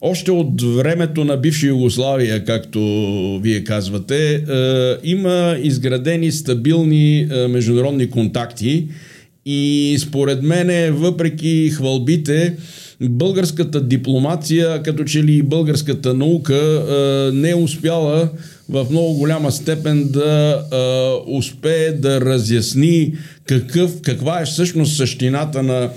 [0.01, 2.81] още от времето на бивша Югославия, както
[3.43, 8.87] вие казвате, а, има изградени стабилни а, международни контакти
[9.47, 12.55] и според мен, въпреки хвалбите,
[13.01, 16.83] българската дипломация, като че ли и българската наука
[17.35, 18.29] не е успяла
[18.69, 20.63] в много голяма степен да
[21.27, 23.15] успее да разясни
[23.47, 25.91] какъв, каква е всъщност същината на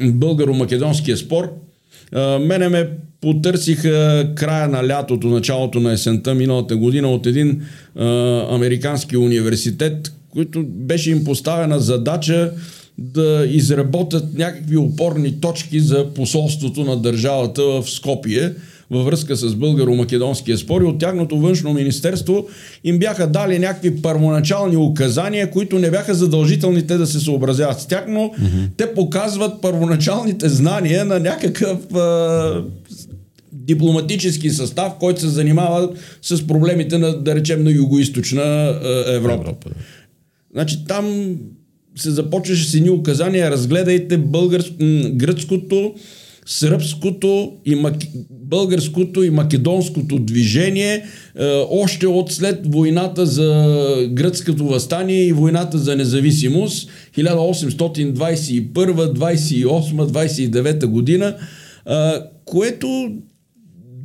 [0.00, 1.52] българо-македонския спор.
[2.40, 2.90] Мене ме
[3.20, 7.62] потърсиха края на лятото, началото на есента миналата година от един
[7.96, 8.06] а,
[8.54, 12.52] американски университет, който беше им поставена задача
[12.98, 18.52] да изработят някакви опорни точки за посолството на държавата в Скопие
[18.90, 22.46] във връзка с българо-македонския спор и от тяхното външно министерство
[22.84, 27.86] им бяха дали някакви първоначални указания, които не бяха задължителни те да се съобразяват с
[27.86, 28.68] тях, но mm-hmm.
[28.76, 32.62] те показват първоначалните знания на някакъв а,
[33.52, 35.90] дипломатически състав, който се занимава
[36.22, 38.78] с проблемите на, да речем, на юго-источна
[39.14, 39.34] Европа.
[39.34, 39.70] Европа.
[40.52, 41.34] Значи там
[41.98, 44.74] се започваше с едни указания, разгледайте българско,
[45.12, 45.94] гръцкото,
[46.46, 47.94] сръбското и мак...
[48.30, 51.02] българското и македонското движение е,
[51.70, 61.36] още от след войната за гръцкото възстание и войната за независимост 1821, 28, 29 година,
[61.36, 61.92] е,
[62.44, 63.12] което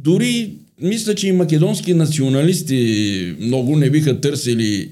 [0.04, 4.90] дори мисля, че и македонски националисти много не биха търсили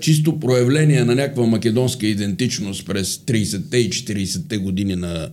[0.00, 5.28] чисто проявление на някаква македонска идентичност през 30-те и 40-те години на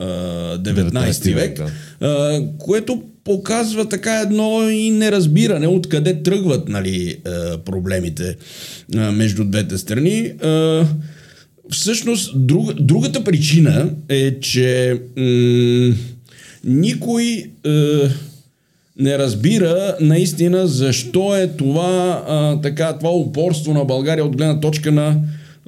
[0.00, 1.60] 19 век,
[2.00, 2.48] да.
[2.58, 7.16] което показва така едно и неразбиране откъде тръгват нали,
[7.64, 8.36] проблемите
[9.12, 10.32] между двете страни.
[11.70, 15.94] Всъщност, друг, другата причина е, че м-
[16.64, 17.50] никой
[18.98, 24.92] не разбира наистина защо е това, а, така, това упорство на България от гледна точка
[24.92, 25.16] на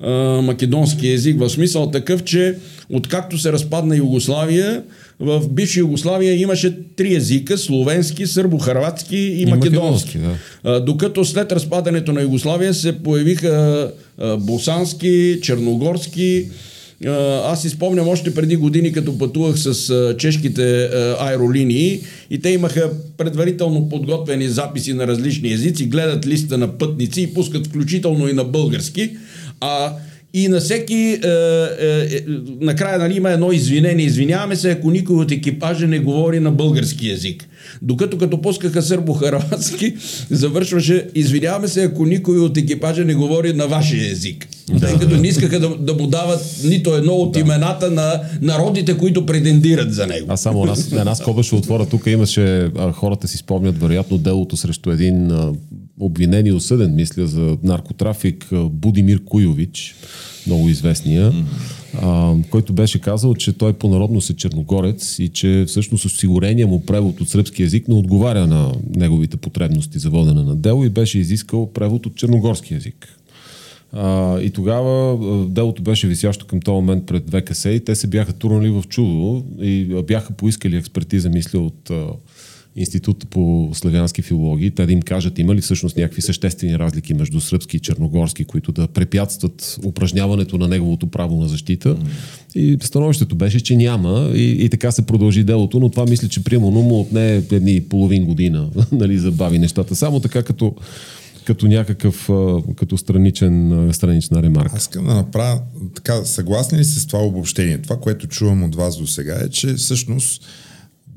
[0.02, 0.10] а,
[0.42, 1.38] македонски език.
[1.38, 2.54] В смисъл такъв, че
[2.90, 4.82] откакто се разпадна Югославия,
[5.20, 9.78] в бивша Югославия имаше три езика словенски, сърбо-харватски и, и македонски.
[9.78, 10.36] македонски да.
[10.64, 16.48] а, докато след разпадането на Югославия се появиха а, босански, черногорски,
[17.44, 20.90] аз си спомням още преди години, като пътувах с чешките
[21.20, 27.34] аеролинии и те имаха предварително подготвени записи на различни езици, гледат листа на пътници и
[27.34, 29.10] пускат включително и на български.
[29.60, 29.92] А
[30.34, 31.28] и на всеки, е,
[31.80, 32.20] е, е,
[32.60, 34.06] накрая нали, има едно извинение.
[34.06, 37.48] Извиняваме се, ако никой от екипажа не говори на български язик.
[37.82, 39.94] Докато като пускаха сърбо-харватски,
[40.30, 44.48] завършваше, извиняваме се, ако никой от екипажа не говори на вашия език.
[44.72, 44.80] Да.
[44.80, 47.40] Тъй като не искаха да, да му дават нито едно от да.
[47.40, 50.26] имената на народите, които претендират за него.
[50.28, 51.86] А само една, една скоба ще отворя.
[51.86, 55.52] Тук имаше, а, хората си спомнят вероятно делото срещу един а,
[55.98, 59.94] обвинен и осъден, мисля, за наркотрафик Будимир Куйович,
[60.46, 61.32] много известния,
[62.02, 66.86] а, който беше казал, че той по народност е черногорец и че всъщност осигурения му
[66.86, 71.18] превод от сръбски язик не отговаря на неговите потребности за водене на дело и беше
[71.18, 73.16] изискал превод от черногорски язик.
[73.92, 75.18] А, и тогава
[75.48, 79.44] делото беше висящо към този момент пред ВКС и те се бяха турнали в чудо
[79.60, 81.90] и бяха поискали експертиза, мисля, от
[82.76, 87.40] Института по славянски филологии, те да им кажат има ли всъщност някакви съществени разлики между
[87.40, 91.96] сръбски и черногорски, които да препятстват упражняването на неговото право на защита.
[91.96, 92.06] Mm.
[92.54, 96.44] И становището беше, че няма и, и така се продължи делото, но това мисля, че
[96.44, 99.96] примерно му отне едни половин година, нали, забави нещата.
[99.96, 100.74] Само така като
[101.44, 102.30] като някакъв,
[102.76, 104.76] като страничен, странична ремарка.
[104.76, 105.60] Аз искам да направя,
[105.94, 107.78] така, съгласни ли сте с това обобщение?
[107.78, 110.42] Това, което чувам от вас до сега е, че всъщност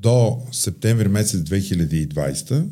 [0.03, 2.63] до септември месец 2020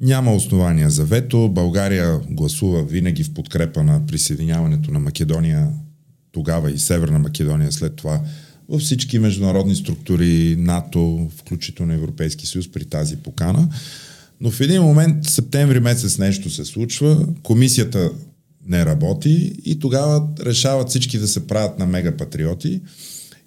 [0.00, 1.48] няма основания за вето.
[1.48, 5.68] България гласува винаги в подкрепа на присъединяването на Македония
[6.32, 8.20] тогава и Северна Македония след това
[8.68, 13.68] във всички международни структури, НАТО, включително Европейски съюз при тази покана.
[14.40, 18.10] Но в един момент, септември месец нещо се случва, комисията
[18.66, 22.80] не работи и тогава решават всички да се правят на мегапатриоти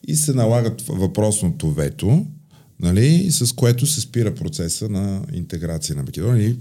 [0.07, 2.25] и се налагат въпросното вето,
[2.79, 6.55] нали, с което се спира процеса на интеграция на Македония и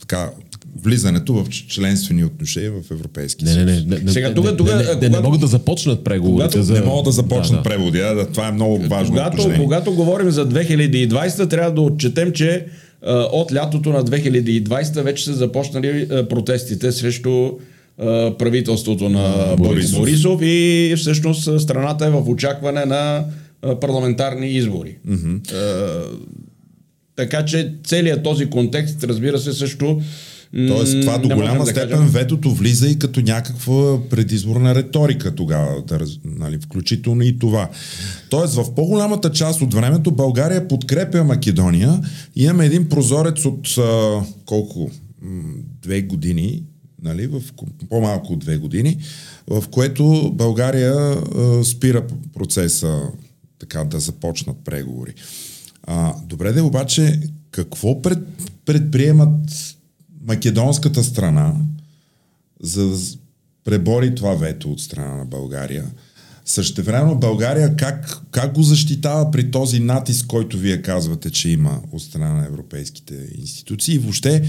[0.00, 0.30] така,
[0.76, 3.66] влизането в членствени отношения в Европейски не, съюз.
[3.66, 6.48] Не, не, не, Сега, тук, тук, не, не, не, не могат да започнат преговорите.
[6.48, 6.74] Когато за...
[6.74, 7.62] не могат да започнат да, да.
[7.62, 12.66] преводи, да, това е много важно когато, когато говорим за 2020, трябва да отчетем, че
[13.02, 17.50] а, от лятото на 2020 вече са започнали а, протестите срещу
[17.98, 19.58] а, правителството на Борисов.
[19.58, 19.98] Борисов.
[19.98, 23.24] Борисов и всъщност страната е в очакване на
[23.80, 24.96] парламентарни избори.
[25.08, 25.52] Mm-hmm.
[25.52, 26.02] А,
[27.16, 30.00] така че целият този контекст, разбира се, също
[30.68, 35.82] Тоест, това до голяма да степен кажем- ветото влиза и като някаква предизборна риторика тогава,
[35.82, 37.70] да, нали, включително и това.
[38.30, 42.00] Тоест, в по-голямата част от времето България подкрепя Македония.
[42.36, 44.90] Имаме един прозорец от а, колко?
[45.82, 46.62] Две години,
[47.02, 48.98] нали, в ко- по-малко от две години,
[49.48, 52.04] в което България а, спира
[52.34, 53.00] процеса
[53.62, 55.14] така да започнат преговори.
[55.82, 58.18] А, добре де, обаче, какво пред,
[58.66, 59.76] предприемат
[60.26, 61.56] македонската страна,
[62.62, 62.96] за да
[63.64, 65.84] пребори това вето от страна на България?
[66.44, 72.02] Същевременно България как, как го защитава при този натиск, който вие казвате, че има от
[72.02, 73.94] страна на европейските институции?
[73.94, 74.48] И въобще,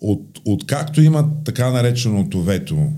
[0.00, 2.88] от, от както има така нареченото вето,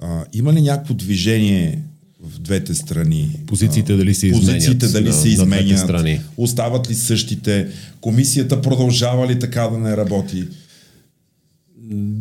[0.00, 1.84] а, има ли някакво движение
[2.22, 3.30] в двете страни?
[3.46, 5.78] Позициите дали се изменят Позициите дали на- се изменят?
[5.78, 6.20] страни?
[6.36, 7.68] Остават ли същите?
[8.00, 10.44] Комисията продължава ли така да не работи?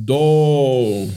[0.04, 1.08] до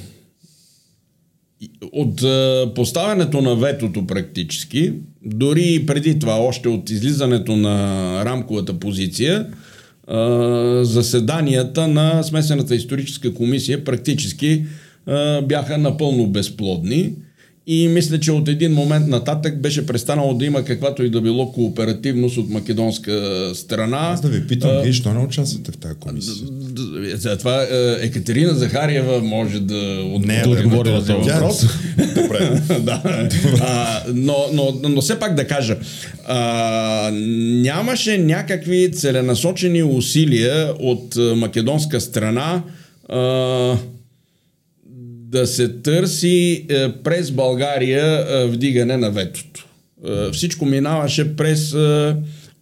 [1.93, 4.93] от е, поставянето на ветото практически,
[5.25, 7.77] дори и преди това, още от излизането на
[8.25, 9.47] рамковата позиция,
[10.11, 10.15] е,
[10.85, 14.65] заседанията на смесената историческа комисия практически е,
[15.43, 17.13] бяха напълно безплодни.
[17.67, 21.53] И мисля, че от един момент нататък беше престанало да има каквато и да било
[21.53, 23.13] кооперативност от македонска
[23.55, 23.97] страна.
[24.01, 26.35] Аз да ви питам, вие що не участвате в тази комисия?
[26.51, 27.67] Д- За това е,
[28.01, 30.27] Екатерина Захариева може да, от...
[30.27, 31.67] Не, да да отговори на този тя- въпрос.
[32.15, 32.63] Добре.
[32.81, 33.03] да.
[33.61, 35.77] А, но, но, но все пак да кажа,
[36.27, 37.11] а,
[37.63, 42.63] нямаше някакви целенасочени усилия от а, македонска страна
[43.09, 43.19] а,
[45.35, 49.67] да се търси е, през България е, вдигане на ветото.
[50.07, 52.17] Е, Всичко минаваше през е,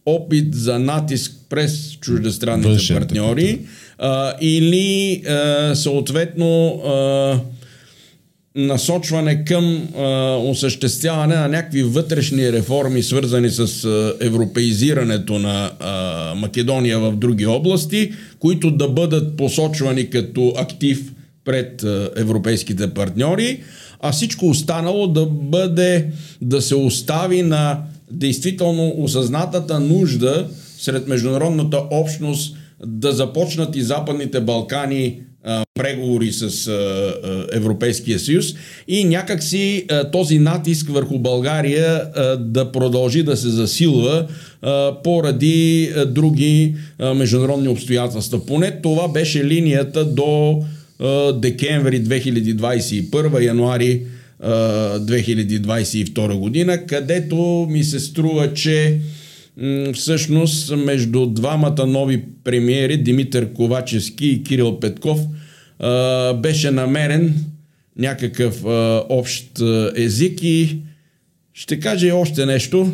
[0.07, 3.59] опит за натиск през чуждестранните Външен партньори
[3.99, 13.85] а, или е, съответно е, насочване към а, осъществяване на някакви вътрешни реформи, свързани с
[13.85, 21.13] а, европеизирането на а, Македония в други области, които да бъдат посочвани като актив
[21.45, 21.85] пред
[22.17, 23.61] европейските партньори,
[24.01, 26.09] а всичко останало да бъде,
[26.41, 27.79] да се остави на
[28.11, 30.47] действително осъзнатата нужда
[30.79, 35.21] сред международната общност да започнат и Западните Балкани
[35.75, 36.71] преговори с
[37.53, 38.47] Европейския съюз
[38.89, 42.03] и някакси този натиск върху България
[42.39, 44.27] да продължи да се засилва
[45.05, 46.75] поради други
[47.15, 48.47] международни обстоятелства.
[48.47, 50.63] Поне това беше линията до
[51.35, 54.03] декември 2021, януари
[54.41, 54.51] а,
[55.01, 59.01] 2022 година, където ми се струва, че
[59.95, 65.21] всъщност между двамата нови премиери, Димитър Ковачевски и Кирил Петков,
[66.43, 67.35] беше намерен
[67.99, 68.65] някакъв
[69.09, 69.63] общ
[69.97, 70.77] език и
[71.55, 72.93] ще кажа и още нещо.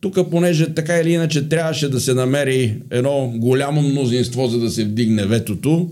[0.00, 4.84] Тук, понеже така или иначе трябваше да се намери едно голямо мнозинство, за да се
[4.84, 5.90] вдигне ветото,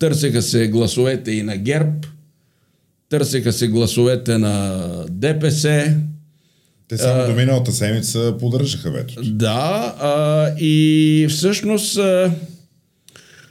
[0.00, 2.08] търсеха се гласовете и на ГЕРБ,
[3.08, 5.94] търсеха се гласовете на ДПС,
[6.88, 9.14] Те само до миналата седмица поддържаха вето.
[9.24, 12.32] Да, а, и всъщност а,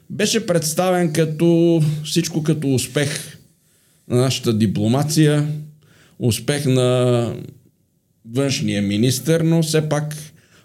[0.10, 3.38] беше представен като всичко като успех
[4.08, 5.48] на нашата дипломация,
[6.20, 7.34] успех на
[8.32, 10.16] външния министр, но все пак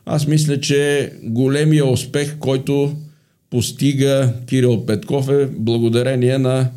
[0.07, 2.97] аз мисля, че големия успех, който
[3.55, 6.71] постига Кирил Петков е благодарение на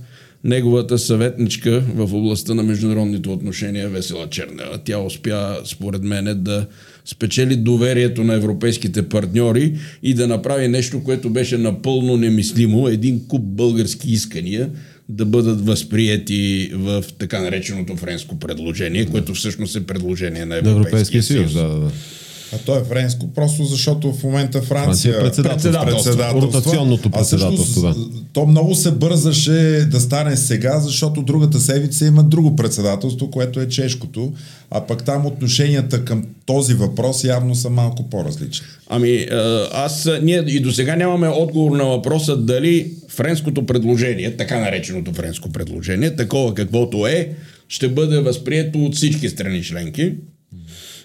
[0.43, 4.79] неговата съветничка в областта на международните отношения Весела Чернева.
[4.85, 6.67] Тя успя, според мен, да
[7.05, 9.73] спечели доверието на европейските партньори
[10.03, 12.87] и да направи нещо, което беше напълно немислимо.
[12.87, 14.69] Един куп български искания
[15.09, 21.23] да бъдат възприяти в така нареченото френско предложение, което всъщност е предложение на Европейския, Европейския
[21.23, 21.91] съюз, да, да, да.
[22.53, 25.85] А то е френско, просто защото в момента Франция, Франция е председателство.
[25.85, 26.41] председателства.
[26.41, 27.95] Ротационното А председателство, да.
[28.33, 33.67] То много се бързаше да стане сега, защото другата седмица има друго председателство, което е
[33.67, 34.33] чешкото,
[34.71, 38.67] а пък там отношенията към този въпрос явно са малко по-различни.
[38.89, 44.59] Ами, а, аз, ние и до сега нямаме отговор на въпроса дали френското предложение, така
[44.59, 47.29] нареченото френско предложение, такова каквото е,
[47.67, 50.13] ще бъде възприето от всички страни членки.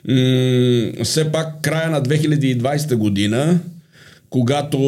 [0.09, 3.61] М- все пак края на 2020 година,
[4.31, 4.79] когато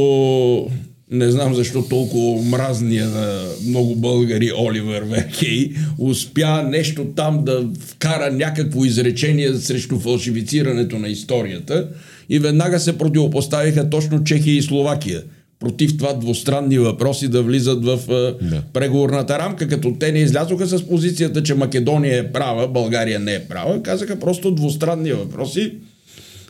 [1.10, 8.32] не знам защо толкова мразния на много българи Оливер Верхей успя нещо там да вкара
[8.32, 11.88] някакво изречение срещу фалшифицирането на историята
[12.28, 15.22] и веднага се противопоставиха точно Чехия и Словакия
[15.64, 18.62] против това двустранни въпроси да влизат в е, Да.
[18.72, 23.40] преговорната рамка, като те не излязоха с позицията, че Македония е права, България не е
[23.44, 25.72] права, казаха просто двустранни въпроси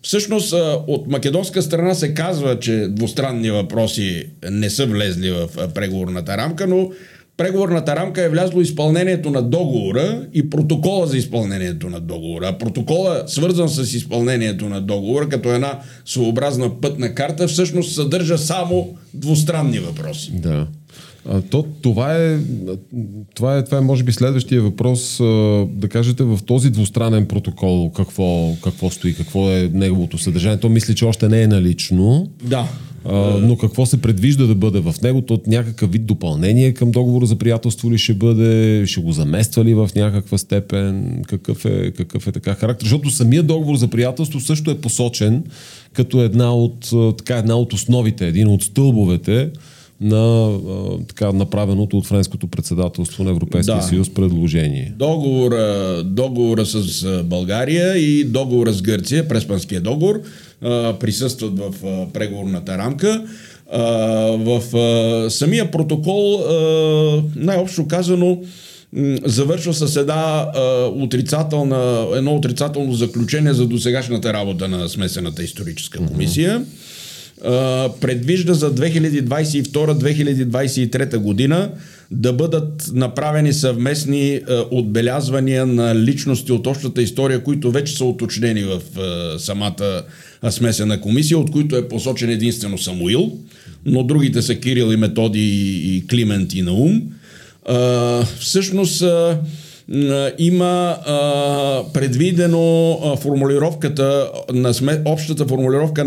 [0.02, 0.56] всъщност, е,
[0.86, 6.90] от македонска страна се казва, че двустранни въпроси не са влезли в преговорната рамка, но
[7.36, 12.48] преговорната рамка е влязло изпълнението на договора и протокола за изпълнението на договора.
[12.48, 18.96] А протокола, свързан с изпълнението на договора, като една своеобразна пътна карта, всъщност съдържа само
[19.14, 20.32] двустранни въпроси.
[20.34, 20.66] Да.
[21.28, 22.38] А, то, това, е,
[23.34, 25.20] това, е, това е, може би, следващия въпрос.
[25.20, 25.24] а,
[25.72, 30.60] Да кажете в този двустранен протокол какво, какво стои, какво е неговото съдържание.
[30.60, 32.30] То мисля, че още не е налично.
[32.42, 32.68] Да.
[33.04, 35.22] А, но какво се предвижда да бъде в него?
[35.22, 38.82] То от някакъв вид допълнение към договора за приятелство ли ще бъде?
[38.86, 41.22] Ще го замества ли в някаква степен?
[41.28, 42.84] Какъв е, какъв е така характер?
[42.84, 45.44] Защото самия договор за приятелство също е посочен
[45.92, 49.50] като една от, така, една от основите, един от стълбовете
[50.00, 53.82] на а, така направеното от френското председателство на Европейския Да.
[53.82, 54.92] съюз предложение.
[54.98, 60.20] Договора, договора с България и договора с Гърция, Преспанския договор,
[60.62, 63.24] а, присъстват в а, преговорната рамка.
[63.72, 63.82] А,
[64.36, 68.38] в а, самия протокол, а, най-общо казано,
[69.24, 76.56] завършва с една а, отрицателна, едно отрицателно заключение за досегашната работа на смесената историческа комисия.
[76.56, 76.64] А,
[78.00, 81.70] предвижда за 2022-2023 година
[82.10, 88.80] да бъдат направени съвместни отбелязвания на личности от общата история, които вече са уточнени в
[89.38, 90.02] самата
[90.50, 93.38] смесена комисия, от които е посочен единствено Самуил,
[93.86, 95.40] но другите са Кирил и Методи
[95.84, 97.02] и, Климент и Наум.
[98.38, 99.04] Всъщност
[100.38, 106.04] има а, предвидено а, формулировката на сме, общата формулировка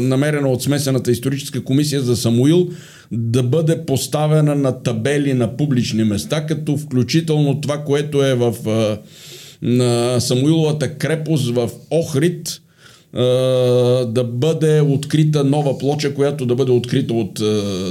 [0.00, 2.68] намерена от смесената историческа комисия за Самуил
[3.12, 8.98] да бъде поставена на табели на публични места, като включително това, което е в а,
[9.62, 12.60] на Самуиловата крепост в Охрид,
[14.06, 17.42] да бъде открита нова плоча, която да бъде открита от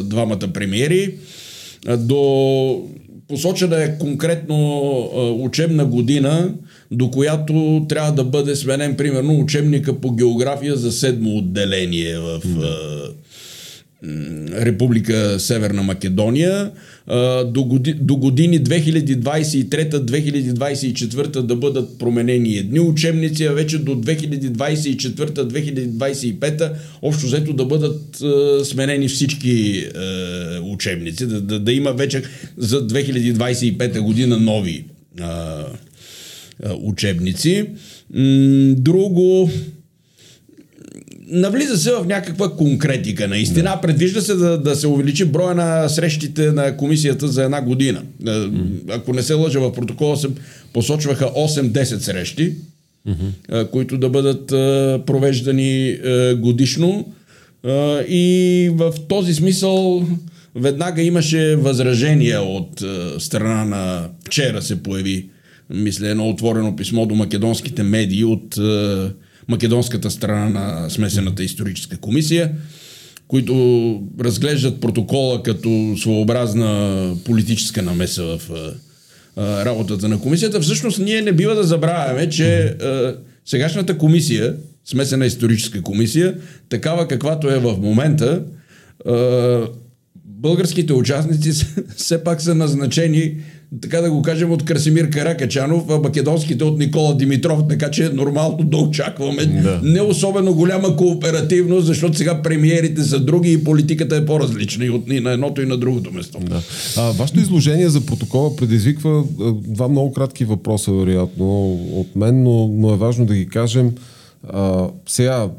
[0.09, 1.15] двамата премиери.
[1.97, 2.89] До
[3.29, 5.09] посочена е конкретно
[5.43, 6.53] учебна година,
[6.91, 12.67] до която трябва да бъде сменен примерно учебника по география за седмо отделение в м,
[14.53, 16.71] Република Северна Македония.
[17.45, 26.71] До, годи, до години 2023-2024 да бъдат променени едни учебници, а вече до 2024-2025
[27.01, 28.23] общо взето да бъдат
[28.67, 29.85] сменени всички
[30.63, 32.23] учебници, да, да, да има вече
[32.57, 34.85] за 2025 година нови
[36.81, 37.65] учебници.
[38.75, 39.51] Друго,
[41.31, 43.27] навлиза се в някаква конкретика.
[43.27, 43.81] Наистина, да.
[43.81, 48.01] предвижда се да, да се увеличи броя на срещите на комисията за една година.
[48.23, 48.61] Mm.
[48.89, 50.27] Ако не се лъжа в протокола, се
[50.73, 52.53] посочваха 8-10 срещи,
[53.07, 53.69] mm-hmm.
[53.69, 55.97] които да бъдат а, провеждани
[56.37, 57.13] годишно.
[58.09, 60.07] И в този смисъл
[60.55, 62.83] веднага имаше възражения от
[63.17, 64.09] страна на...
[64.25, 65.29] Вчера се появи,
[65.69, 68.57] мисля, едно отворено писмо до македонските медии от
[69.49, 72.51] македонската страна на смесената историческа комисия,
[73.27, 78.49] които разглеждат протокола като своеобразна политическа намеса в
[79.37, 80.61] работата на комисията.
[80.61, 82.75] Всъщност ние не бива да забравяме, че
[83.45, 86.37] сегашната комисия, смесена историческа комисия,
[86.69, 88.41] такава каквато е в момента,
[90.41, 91.65] българските участници
[91.97, 93.35] все пак са назначени
[93.81, 98.09] така да го кажем, от Красимир Каракачанов, а македонските от Никола Димитров, така че е
[98.09, 99.79] нормално да очакваме да.
[99.83, 105.03] не особено голяма кооперативност, защото сега премиерите са други и политиката е по-различна и, от,
[105.09, 106.39] и на едното и на другото место.
[106.39, 106.61] Да.
[106.97, 109.23] А, вашето изложение за протокола предизвиква
[109.67, 113.91] два много кратки въпроса, вероятно, от мен, но, но е важно да ги кажем.
[114.43, 115.49] А, сега,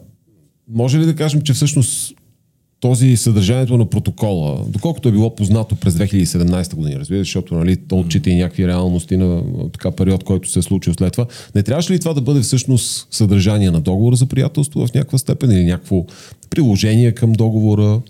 [0.68, 2.14] може ли да кажем, че всъщност
[2.81, 7.99] този съдържанието на протокола, доколкото е било познато през 2017 година, разбира, защото нали, то
[7.99, 11.93] отчита и някакви реалности на така период, който се е случил след това, не трябваше
[11.93, 16.05] ли това да бъде всъщност съдържание на договора за приятелство в някаква степен или някакво
[16.51, 18.01] приложение към договора?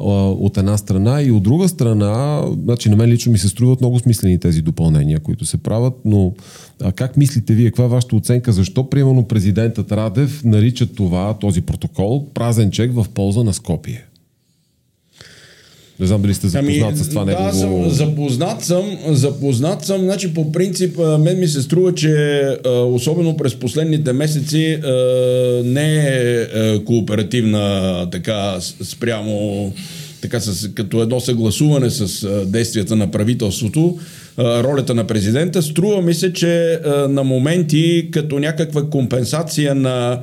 [0.00, 3.98] от една страна и от друга страна, значи на мен лично ми се струват много
[3.98, 6.32] смислени тези допълнения, които се правят, но
[6.82, 11.62] а как мислите вие, каква е вашата оценка, защо примерно президентът Радев нарича това, този
[11.62, 14.07] протокол, празен чек в полза на Скопие?
[16.00, 17.84] Не знам дали сте запознат ами, с това да, негово...
[17.84, 23.54] съм, запознат съм, запознат съм, значи по принцип мен ми се струва, че особено през
[23.54, 24.78] последните месеци
[25.64, 26.46] не е
[26.84, 29.72] кооперативна така спрямо
[30.20, 33.98] така с, като едно съгласуване с действията на правителството,
[34.38, 35.62] ролята на президента.
[35.62, 40.20] Струва ми се, че на моменти като някаква компенсация на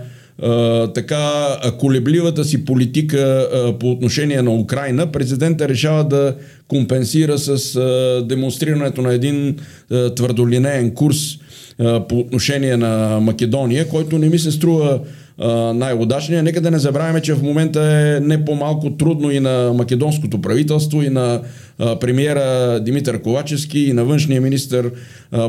[0.94, 6.36] така колебливата си политика по отношение на Украина, президента решава да
[6.68, 7.80] компенсира с
[8.28, 9.58] демонстрирането на един
[9.92, 11.18] а, твърдолинеен курс
[12.10, 15.00] по отношение на Македония, който не ми се струва
[15.74, 16.44] най-удачния.
[16.44, 21.02] Нека да не забравяме, че в момента е не по-малко трудно и на македонското правителство,
[21.02, 21.42] и на
[22.00, 24.92] премиера Димитър Ковачевски, и на външния министр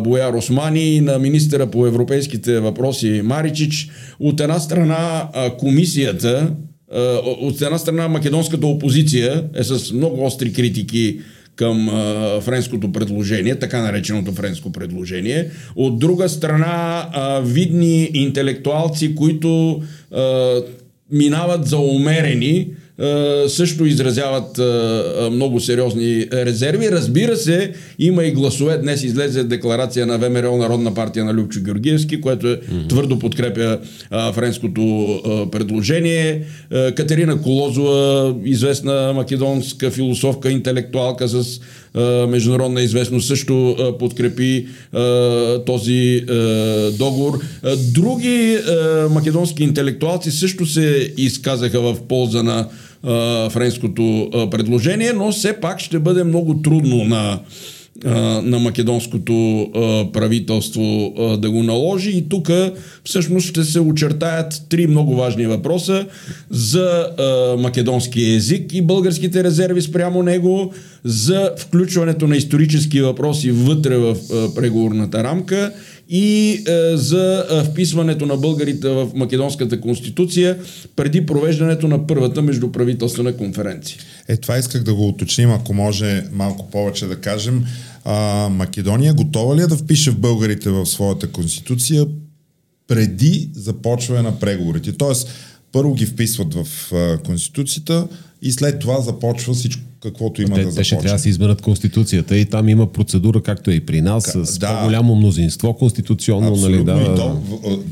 [0.00, 3.88] Бояр Османи, и на министъра по европейските въпроси Маричич.
[4.20, 5.28] От една страна
[5.58, 6.52] комисията,
[7.40, 11.20] от една страна македонската опозиция е с много остри критики
[11.56, 15.50] към а, френското предложение, така нареченото френско предложение.
[15.76, 19.82] От друга страна, а, видни интелектуалци, които
[20.12, 20.54] а,
[21.12, 22.68] минават за умерени,
[23.48, 24.60] също изразяват
[25.32, 26.90] много сериозни резерви.
[26.90, 28.78] Разбира се, има и гласове.
[28.78, 33.78] Днес излезе декларация на ВМРО Народна партия на Любчо Георгиевски, което е твърдо подкрепя
[34.32, 35.20] френското
[35.52, 36.42] предложение.
[36.70, 41.60] Катерина Колозова, известна македонска философка, интелектуалка с
[42.28, 44.66] международна известност, също подкрепи
[45.66, 46.24] този
[46.98, 47.38] договор.
[47.94, 48.58] Други
[49.10, 52.68] македонски интелектуалци също се изказаха в полза на
[53.50, 57.38] френското предложение, но все пак ще бъде много трудно на
[58.42, 59.66] на македонското
[60.12, 62.10] правителство да го наложи.
[62.10, 62.50] И тук
[63.04, 66.06] всъщност ще се очертаят три много важни въпроса
[66.50, 67.06] за
[67.58, 70.72] македонски език и българските резерви спрямо него,
[71.04, 74.16] за включването на исторически въпроси вътре в
[74.54, 75.72] преговорната рамка
[76.08, 80.58] и е, за е, вписването на българите в Македонската конституция
[80.96, 83.98] преди провеждането на първата междуправителствена конференция.
[84.28, 87.64] Е, това исках да го уточним, ако може малко повече да кажем.
[88.04, 92.06] А, Македония готова ли е да впише в българите в своята конституция
[92.88, 94.92] преди започване на преговорите?
[94.92, 95.28] Тоест,
[95.72, 98.08] първо ги вписват в а, конституцията
[98.46, 100.80] и след това започва всичко каквото има те, да започне.
[100.80, 104.00] Те ще трябва да си изберат Конституцията и там има процедура, както е и при
[104.00, 104.68] нас, К, с да.
[104.68, 106.56] по-голямо мнозинство конституционно.
[106.56, 107.42] Нали, да, и то,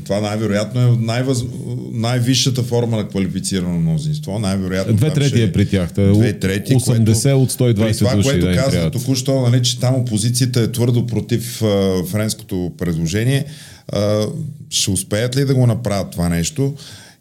[0.03, 1.43] това най-вероятно е най-въз...
[1.91, 4.39] най-висшата форма на квалифицирано мнозинство.
[4.39, 5.91] Най-вероятно Две трети е при тях.
[5.93, 8.29] Две трети, 80 което, от 120 това, души.
[8.29, 13.45] което да каза току-що, нали, че там опозицията е твърдо против а, френското предложение.
[13.93, 14.25] А,
[14.69, 16.73] ще успеят ли да го направят това нещо?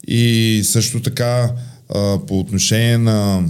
[0.08, 1.50] И също така
[1.88, 3.44] а, по отношение на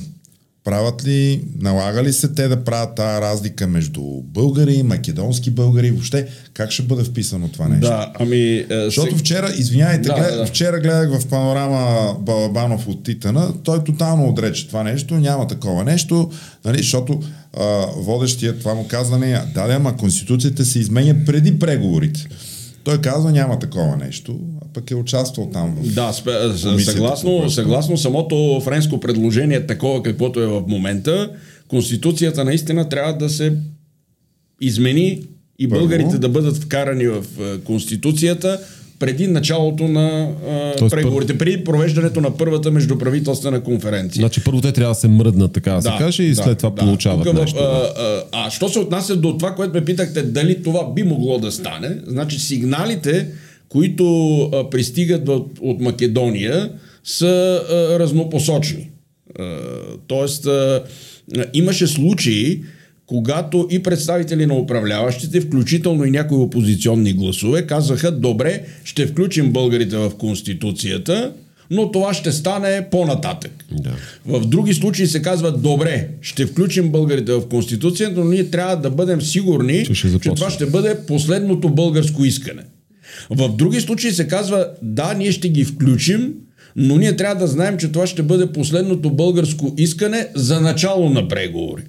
[0.64, 6.26] правят ли, налага ли се те да правят тази разлика между българи, македонски българи, въобще
[6.54, 7.86] как ще бъде вписано това нещо?
[7.86, 8.52] Да, ами...
[8.54, 10.46] Е, Защото вчера, извиняйте, да, глед, да.
[10.46, 16.30] вчера гледах в панорама Балабанов от Титана, той тотално отрече това нещо, няма такова нещо,
[16.64, 17.20] нали, защото
[17.56, 22.28] а, водещия това му казва, не, да, да, ама Конституцията се изменя преди преговорите.
[22.84, 24.38] Той казва, няма такова нещо,
[24.74, 25.76] пък е участвал там.
[25.82, 26.32] В да, спе,
[26.78, 31.30] съгласно, съгласно самото френско предложение, такова каквото е в момента,
[31.68, 33.56] Конституцията наистина трябва да се
[34.60, 35.20] измени
[35.58, 35.80] и Първо.
[35.80, 37.24] българите да бъдат вкарани в
[37.64, 38.60] Конституцията,
[38.98, 40.28] преди началото на
[40.80, 41.38] а, преговорите, пър...
[41.38, 44.20] преди провеждането на първата междуправителствена конференция.
[44.20, 46.58] Значи първо те трябва да се мръднат, така да, да се каже, и да, след
[46.58, 46.76] това да.
[46.76, 47.58] получават Тук, нещо.
[47.58, 51.38] А, а, а що се отнася до това, което ме питахте, дали това би могло
[51.38, 53.28] да стане, значи сигналите,
[53.74, 56.72] които а, пристигат от, от Македония,
[57.04, 58.90] са а, разнопосочни.
[59.38, 59.58] А,
[60.06, 60.84] тоест, а,
[61.54, 62.62] имаше случаи,
[63.06, 69.96] когато и представители на управляващите, включително и някои опозиционни гласове, казаха, добре, ще включим българите
[69.96, 71.32] в Конституцията,
[71.70, 73.64] но това ще стане по-нататък.
[73.72, 73.96] Да.
[74.26, 78.90] В други случаи се казва, добре, ще включим българите в Конституцията, но ние трябва да
[78.90, 79.86] бъдем сигурни,
[80.22, 82.62] Че това ще бъде последното българско искане.
[83.30, 86.32] В други случаи се казва, да, ние ще ги включим,
[86.76, 91.28] но ние трябва да знаем, че това ще бъде последното българско искане за начало на
[91.28, 91.82] преговори.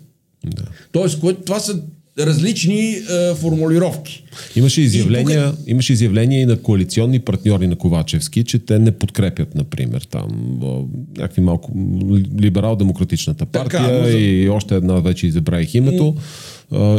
[0.45, 0.63] Да.
[0.91, 1.81] Тоест, което, това са
[2.19, 3.01] различни е,
[3.35, 4.23] формулировки.
[4.55, 9.55] Имаше И изявления, имаше изявления и на коалиционни партньори на Ковачевски, че те не подкрепят,
[9.55, 10.59] например, там
[11.17, 11.71] някакви малко
[12.41, 16.15] либерал-демократичната Така, партия но за- и още една вече забравих името.
[16.17, 16.21] А,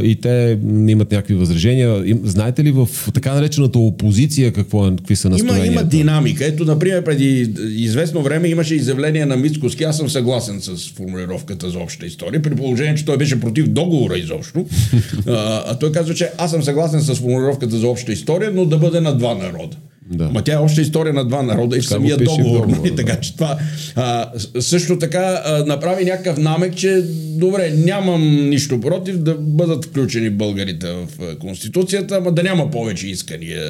[0.02, 0.58] И те
[0.88, 2.18] имат някакви възражения.
[2.24, 5.72] Знаете ли в така наречената опозиция какво е, какви са Има, настроенията?
[5.72, 6.46] има динамика.
[6.46, 9.84] Ето, например, преди известно време имаше изявление на Мицкоски.
[9.84, 14.18] Аз съм съгласен с формулировката за обща история, при положение, че той беше против договора
[14.18, 14.66] изобщо.
[15.26, 18.78] а, а той казва, че аз съм съгласен с формулировката за обща история, но да
[18.78, 19.76] бъде на два народа.
[20.10, 20.28] Да.
[20.28, 22.42] Ма тя е обща история на два народа и в самия договор.
[22.42, 22.90] договора, нали?
[22.90, 22.96] да.
[22.96, 23.58] Така че това
[23.94, 24.30] а,
[24.60, 27.02] също така а, направи някакъв намек, че
[27.38, 33.62] добре, нямам нищо против да бъдат включени българите в Конституцията, ама да няма повече искания.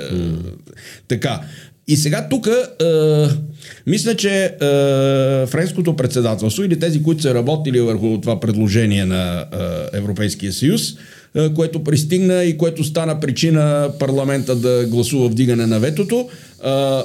[1.09, 1.41] Така.
[1.89, 2.49] И сега тук
[3.87, 4.67] мисля, че а,
[5.47, 10.95] френското председателство или тези, които са работили върху това предложение на а, Европейския съюз,
[11.55, 16.29] което пристигна и което стана причина парламента да гласува вдигане на ветото,
[16.63, 17.05] а,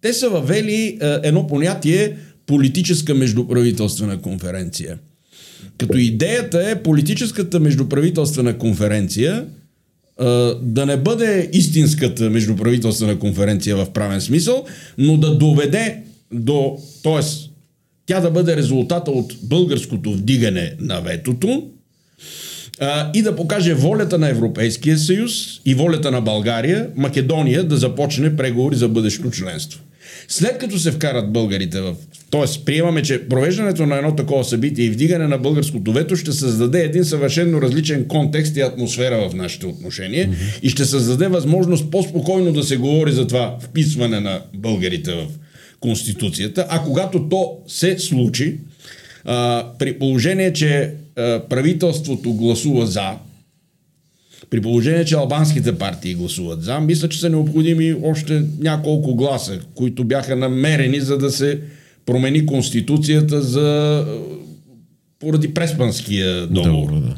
[0.00, 2.16] те са въвели а, едно понятие
[2.46, 4.98] политическа междуправителствена конференция.
[5.78, 9.46] Като идеята е политическата междуправителствена конференция
[10.62, 14.64] да не бъде истинската междуправителствена конференция в правен смисъл,
[14.98, 17.20] но да доведе до, т.е.
[18.06, 21.70] тя да бъде резултата от българското вдигане на ветото
[22.80, 25.32] а, и да покаже волята на Европейския съюз
[25.64, 29.80] и волята на България, Македония да започне преговори за бъдещо членство.
[30.28, 31.94] След като се вкарат българите в...
[32.30, 36.80] Тоест, приемаме, че провеждането на едно такова събитие и вдигане на българското вето ще създаде
[36.80, 40.60] един съвършенно различен контекст и атмосфера в нашите отношения mm-hmm.
[40.62, 45.26] и ще създаде възможност по-спокойно да се говори за това вписване на българите в
[45.80, 48.56] Конституцията, а когато то се случи,
[49.24, 50.94] а, при положение, че
[51.48, 53.10] правителството гласува за,
[54.50, 60.04] при положение, че албанските партии гласуват за, мисля, че са необходими още няколко гласа, които
[60.04, 61.60] бяха намерени, за да се
[62.06, 64.06] промени Конституцията за
[65.18, 66.90] поради Преспанския договор.
[66.90, 67.16] Добре, да.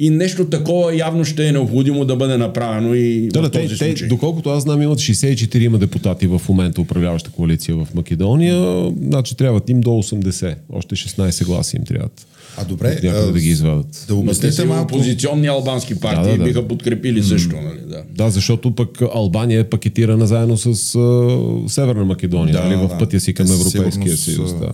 [0.00, 3.68] И нещо такова явно ще е необходимо да бъде направено и Да, в да, този
[3.68, 4.08] те, те, случай.
[4.08, 9.68] доколкото аз знам, имат 64 има депутати в момента управляваща коалиция в Македония, значи трябват
[9.70, 10.54] им до 80.
[10.72, 12.26] Още 16 гласи им трябват.
[12.56, 13.86] А добре, а, да ги извадат.
[13.86, 14.94] да те обясните малко.
[14.94, 16.44] опозиционни албански партии Да, да, да.
[16.44, 17.78] биха подкрепили също, нали?
[17.88, 18.02] Да.
[18.14, 23.20] Да, защото пък Албания е пакетирана заедно с а, Северна Македония, да, нали, в пътя
[23.20, 24.54] си към Те Европейския съюз.
[24.54, 24.72] Да.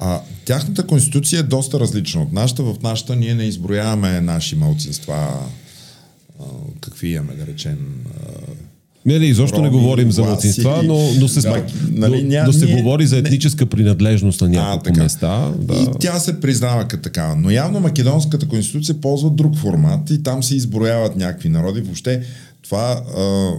[0.00, 2.62] А, тяхната конституция е доста различна от нашата.
[2.62, 5.28] В нашата ние не изброяваме наши малцинства.
[6.40, 6.44] А,
[6.80, 7.78] какви имаме, да речем.
[8.08, 8.30] А,
[9.06, 12.46] Не, не, изобщо не говорим за младсинства, но, но се, Да, да, нали, но, ня-
[12.46, 15.02] но се ние- говори за не- етническа принадлежност на а, така.
[15.02, 15.52] места.
[15.58, 15.74] Да.
[15.74, 17.36] И тя се признава като такава.
[17.36, 21.80] Но явно македонската конституция ползва друг формат и там се изброяват някакви народи.
[21.80, 22.22] Въобще
[22.62, 23.50] това, а,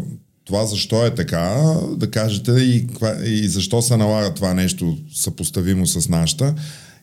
[0.49, 2.87] това защо е така, да кажете и,
[3.25, 6.53] и защо се налага това нещо съпоставимо с нашата.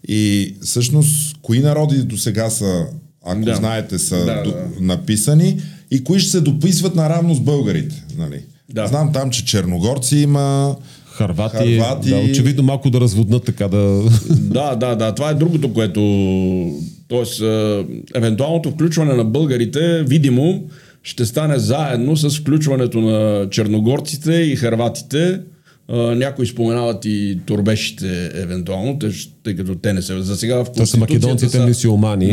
[0.08, 2.84] И всъщност, кои народи до сега са,
[3.24, 3.54] ако Да.
[3.54, 4.64] знаете, са Да, до, да.
[4.80, 8.04] написани и кои ще се дописват наравно с българите.
[8.18, 8.40] Нали?
[8.70, 8.86] Да.
[8.86, 10.76] Знам там, че черногорци има,
[11.06, 14.02] Харвати, Харвати- да, очевидно малко да разводнат така да...
[14.30, 15.14] Да, да, да.
[15.14, 16.00] Това е другото, което.
[17.08, 17.84] Тоест, е,
[18.14, 20.62] евентуалното включване на българите, видимо,
[21.06, 25.40] ще стане заедно с включването на черногорците и харватите.
[25.88, 28.98] Е, Някои споменават и турбешите, евентуално,
[29.42, 30.22] тъй, като те не са.
[30.22, 32.26] За сега в Това са македонците са- мюсюлмани,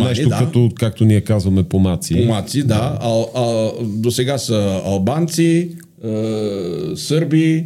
[0.00, 0.38] Нещо да.
[0.38, 2.14] като, както ние казваме, помаци.
[2.16, 2.98] Помаци, да.
[3.00, 5.70] А, а, до сега са албанци,
[6.04, 6.08] е,
[6.96, 7.64] сърби,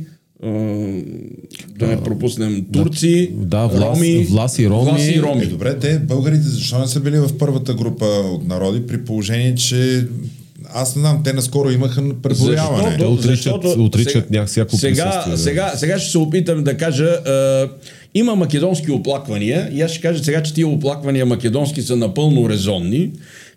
[1.70, 4.84] да не пропуснем турци, Да, влас- роми, власи, роми.
[4.84, 5.47] власи и Е, роми.
[5.47, 10.07] добре, те, българите, защо не са били в първата група от народи, при положение, че
[10.76, 12.96] аз не знам, те наскоро имаха преброяване.
[12.98, 17.64] Те отричат- отричат няк- всяко сега, сега, сега ще се опитам да кажа, е,
[18.14, 23.10] има македонски оплаквания и аз ще кажа сега, че тия оплаквания македонски са напълно резонни,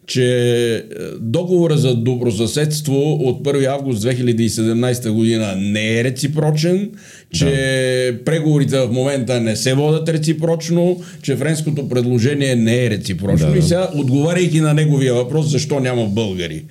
[0.07, 0.86] че
[1.20, 6.89] договора за добросъседство от 1 август 2017 година не е реципрочен,
[7.34, 8.24] че да.
[8.24, 13.51] преговорите в момента не се водят реципрочно, че френското предложение не е реципрочно.
[13.51, 16.63] Да, и сега, отговаряйки на неговия въпрос, защо няма българи.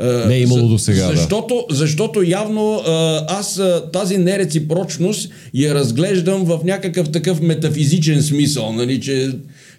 [0.00, 1.10] Не е имало до сега.
[1.14, 1.74] Защото, да.
[1.76, 2.82] защото явно
[3.28, 3.60] аз
[3.92, 9.30] тази нереципрочност я разглеждам в някакъв такъв метафизичен смисъл, нали, че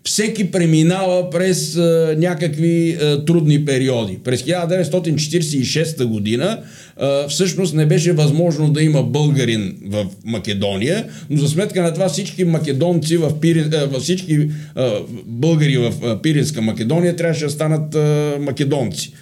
[0.05, 4.19] всеки преминава през а, някакви а, трудни периоди.
[4.23, 6.59] През 1946 година
[6.97, 12.09] а, всъщност не беше възможно да има българин в Македония, но за сметка на това
[12.09, 14.91] всички македонци в Пирин, а, всички а,
[15.25, 19.13] българи в а, Пиринска Македония трябваше да станат а, македонци.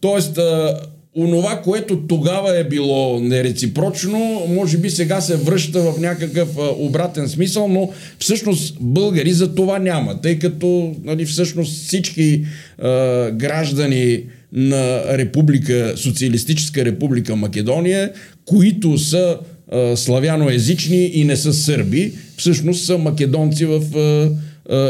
[0.00, 0.38] Тоест,
[1.16, 6.48] онова, което тогава е било нереципрочно, може би сега се връща в някакъв
[6.78, 12.44] обратен смисъл, но всъщност българи за това няма, тъй като нали, всъщност всички
[12.78, 14.22] а, граждани
[14.52, 18.12] на република, Социалистическа република Македония,
[18.44, 19.38] които са
[19.72, 24.30] а, славяноязични и не са сърби, всъщност са македонци в а,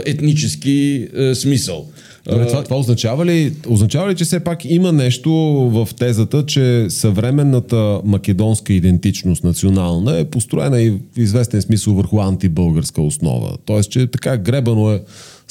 [0.06, 1.88] етнически а, смисъл.
[2.28, 5.30] Добре, това, това означава, ли, означава ли, че все пак има нещо
[5.72, 13.02] в тезата, че съвременната македонска идентичност национална е построена и в известен смисъл върху антибългарска
[13.02, 13.56] основа?
[13.64, 15.02] Тоест, че така гребано е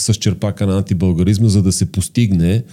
[0.01, 2.63] с черпака на антибългаризма, за да се постигне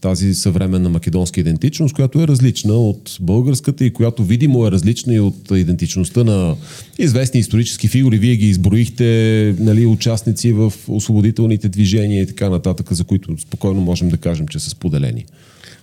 [0.00, 5.20] тази съвременна македонска идентичност, която е различна от българската и която видимо е различна и
[5.20, 6.56] от идентичността на
[6.98, 8.18] известни исторически фигури.
[8.18, 14.08] Вие ги изброихте, нали, участници в освободителните движения и така нататък, за които спокойно можем
[14.08, 15.24] да кажем, че са споделени.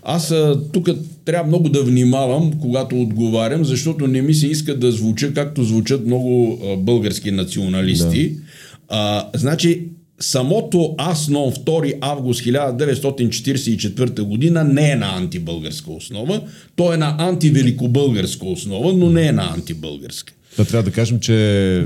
[0.04, 0.34] Аз
[0.74, 0.90] тук
[1.26, 6.06] трябва много да внимавам, когато отговарям, защото не ми се иска да звуча както звучат
[6.06, 8.30] много български националисти.
[8.30, 8.42] Да.
[8.90, 9.82] А, значи,
[10.20, 16.42] самото АСНО 2 август 1944 година не е на антибългарска основа,
[16.76, 20.34] то е на антивеликобългарска основа, но не е на антибългарска.
[20.58, 21.86] Да, трябва да кажем, че а,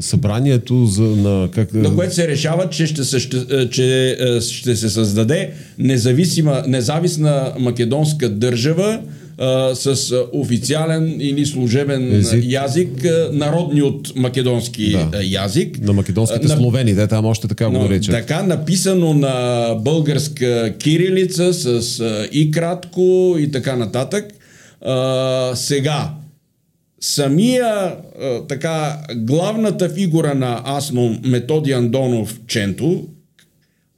[0.00, 1.48] събранието за, на...
[1.50, 1.74] Как...
[1.74, 8.28] На което се решава, че ще, се, ще, че, ще се създаде независима, независна македонска
[8.28, 9.00] държава,
[9.38, 15.22] а, с официален или служебен език, язик, а, народни от македонски да.
[15.24, 15.78] язик.
[15.82, 18.14] На македонските на, словени, да, там още така го наричат.
[18.14, 24.24] Така, написано на българска кирилица с а, и кратко и така нататък.
[24.80, 26.10] А, сега,
[27.00, 27.96] самия а,
[28.48, 33.04] така главната фигура на Асно Методи Андонов Ченто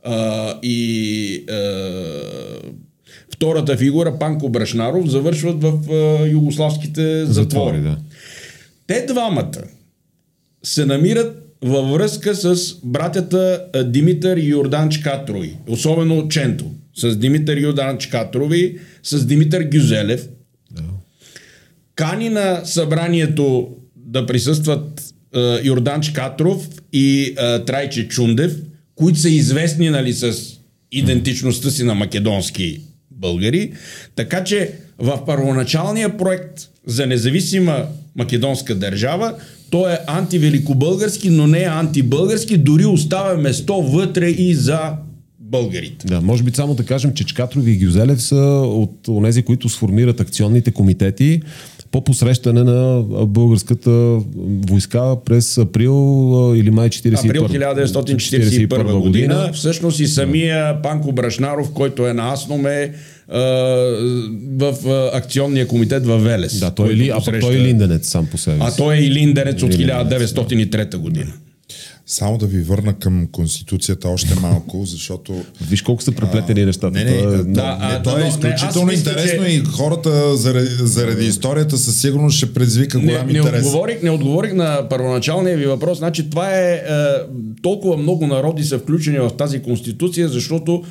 [0.04, 1.58] а, и а,
[3.38, 7.34] втората фигура, Панко Брашнаров, завършват в а, югославските затвори.
[7.34, 7.96] затвори да.
[8.86, 9.62] Те двамата
[10.62, 16.64] се намират във връзка с братята Димитър и Йордан Чкатрови, особено Ченто,
[16.96, 20.28] с Димитър Йордан Чкатрови, с Димитър Гюзелев.
[20.70, 20.82] Да.
[21.94, 28.56] Кани на събранието да присъстват а, Йордан Чкатров и а, Трайче Чундев,
[28.94, 30.34] които са известни нали, с
[30.92, 32.80] идентичността си на македонски
[33.18, 33.72] българи.
[34.16, 39.34] Така че в първоначалния проект за независима македонска държава,
[39.70, 44.92] той е антивеликобългарски, но не е антибългарски, дори оставя место вътре и за
[45.40, 46.06] българите.
[46.06, 50.20] Да, може би само да кажем, че Чкатрови и Гюзелев са от тези, които сформират
[50.20, 51.42] акционните комитети
[51.90, 54.18] по посрещане на българската
[54.68, 59.50] войска през април или май 41 Април 1941 година.
[59.52, 62.92] Всъщност и самия Панко Брашнаров, който е на Асном е
[64.58, 64.74] в
[65.12, 66.60] акционния комитет в Велес.
[66.60, 68.62] Да, той, е, а той е линденец сам по себе си.
[68.64, 71.32] А той е и линденец от 1903 година.
[72.10, 75.44] Само да ви върна към Конституцията още малко, защото...
[75.68, 76.90] Виж колко са преплетени нещата.
[76.90, 79.50] Не, не, това е, да, не, то е изключително интересно че...
[79.50, 83.62] и хората заради, заради историята със сигурност ще предизвика голям не, интерес.
[83.62, 85.98] Не отговорих, не отговорих на първоначалния ви въпрос.
[85.98, 86.82] Значи това е, е
[87.62, 90.84] толкова много народи са включени в тази Конституция, защото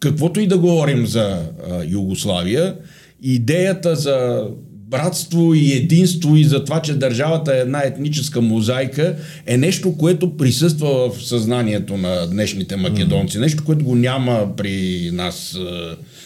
[0.00, 1.40] каквото и да говорим за е,
[1.88, 2.76] Югославия,
[3.22, 4.46] идеята за
[4.92, 9.16] братство и единство и за това, че държавата е една етническа мозайка,
[9.46, 13.38] е нещо, което присъства в съзнанието на днешните македонци.
[13.38, 15.58] Нещо, което го няма при нас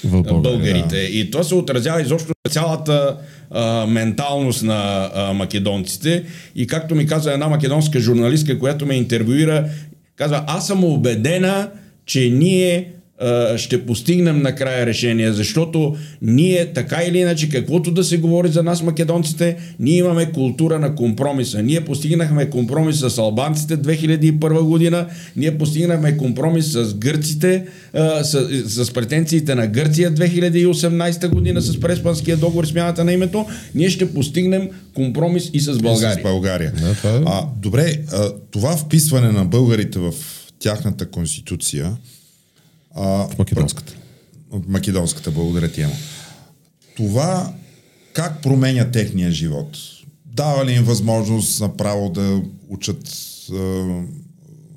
[0.05, 0.97] България, българите.
[0.97, 1.03] Да.
[1.03, 3.17] И това се отразява изобщо на цялата
[3.51, 6.25] а, менталност на а, македонците.
[6.57, 9.69] И както ми каза една македонска журналистка, която ме интервюира,
[10.17, 11.71] казва, аз съм убедена,
[12.07, 12.93] че ние
[13.57, 18.83] ще постигнем накрая решение, защото ние така или иначе, каквото да се говори за нас
[18.83, 21.63] македонците, ние имаме култура на компромиса.
[21.63, 25.07] Ние постигнахме компромис с албанците 2001 година,
[25.37, 27.67] ние постигнахме компромис с гърците,
[28.23, 33.47] с, с претенциите на Гърция 2018 година с Преспанския договор, смяната на името.
[33.75, 36.17] Ние ще постигнем компромис и с България.
[36.17, 36.73] И с България.
[36.81, 37.21] Да, това е...
[37.27, 40.15] а, добре, а, това вписване на българите в
[40.59, 41.93] тяхната конституция,
[42.97, 43.97] а, в македонската.
[44.69, 45.93] Македонската, благодаря ти, Ема.
[46.97, 47.53] Това
[48.13, 49.79] как променя техния живот?
[50.25, 53.09] Дава ли им възможност направо да учат
[53.53, 53.85] а,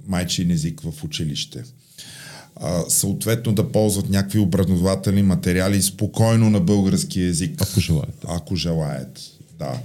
[0.07, 1.63] майчин език в училище?
[2.55, 7.61] А, съответно да ползват някакви образователни материали спокойно на български язик.
[7.61, 8.25] Ако желаят.
[8.27, 9.19] Ако желаят,
[9.59, 9.79] да.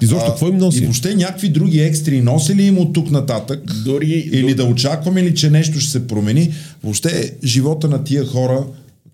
[0.00, 0.78] Изобщо, какво им носи?
[0.78, 3.60] И въобще някакви други екстри носи ли им от тук нататък?
[3.84, 4.54] Дори, или дори...
[4.54, 6.54] да очакваме ли, че нещо ще се промени?
[6.82, 8.64] Въобще живота на тия хора,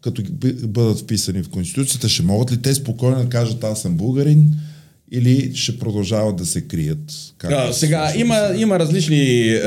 [0.01, 0.23] като
[0.65, 4.51] бъдат вписани в Конституцията, ще могат ли те спокойно да кажат аз съм българин?
[5.13, 7.13] или ще продължават да се крият?
[7.39, 9.61] Как а, сега, има, има различни е,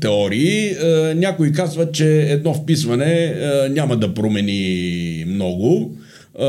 [0.00, 0.68] теории.
[0.68, 5.96] Е, някои казват, че едно вписване е, няма да промени много.
[6.38, 6.44] Е,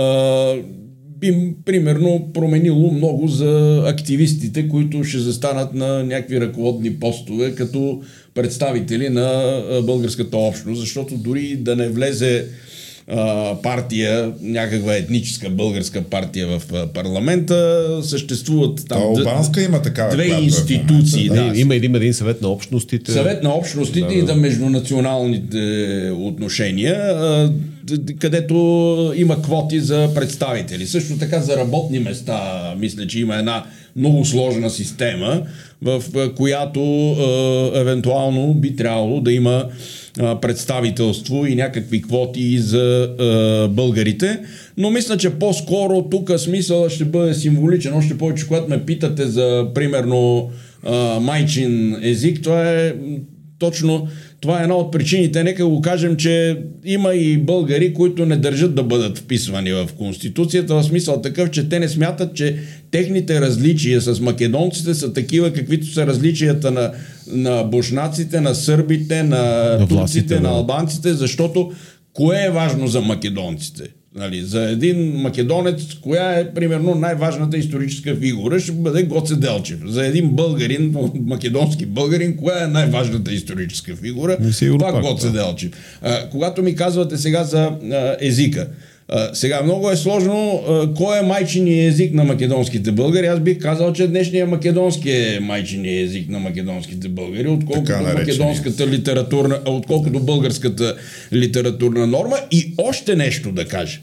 [1.20, 8.02] би, примерно, променило много за активистите, които ще застанат на някакви ръководни постове, като
[8.34, 12.46] представители на българската общност, защото дори да не влезе
[13.08, 19.02] а, партия, някаква етническа българска партия в парламента, съществуват там.
[19.02, 20.12] Албанска има такава.
[20.12, 21.30] Две е институции.
[21.30, 23.12] Да, да, има един, един съвет на общностите.
[23.12, 27.16] Съвет на общностите да, и за междунационалните отношения,
[28.20, 28.56] където
[29.16, 30.88] има квоти за представители.
[30.88, 33.66] Също така за работни места, мисля, че има една
[33.96, 35.42] много сложна система,
[35.82, 36.04] в
[36.36, 36.82] която
[37.76, 39.66] евентуално би трябвало да има
[40.42, 44.40] представителство и някакви квоти за е, българите.
[44.78, 47.94] Но мисля, че по-скоро тук смисъл ще бъде символичен.
[47.94, 50.50] Още повече, когато ме питате за, примерно,
[51.22, 52.94] майчин език, това е
[53.60, 54.08] точно
[54.46, 55.44] това е една от причините.
[55.44, 60.76] Нека го кажем, че има и българи, които не държат да бъдат вписвани в Конституцията,
[60.76, 62.58] в смисъл такъв, че те не смятат, че
[62.92, 66.92] техните различия с македонците са такива, каквито са различията на,
[67.28, 70.42] на бушнаците, на сърбите, на, на турците, да.
[70.42, 71.72] на албанците, защото
[72.14, 73.84] кое е важно за македонците?
[74.16, 79.80] Нали, за един македонец, коя е примерно най-важната историческа фигура, ще бъде Гоце Делчев.
[79.86, 80.96] За един българин,
[81.26, 84.38] македонски българин, коя е най-важната историческа фигура?
[84.60, 85.30] Това Гоце.
[85.30, 85.72] Делчев.
[86.02, 87.60] А, когато ми казвате сега за
[87.92, 88.68] а, езика,
[89.08, 93.28] а, сега много е сложно а, кой е майчиния език на македонските българи.
[93.28, 99.60] Аз бих казал, че днешния македонски е майчиния език на македонските българи, отколкото македонската литературна,
[99.66, 100.96] отколкото българската
[101.34, 102.38] литературна норма.
[102.52, 104.00] И още нещо да кажа.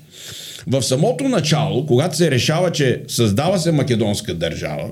[0.66, 4.90] В самото начало, когато се решава, че създава се македонска държава,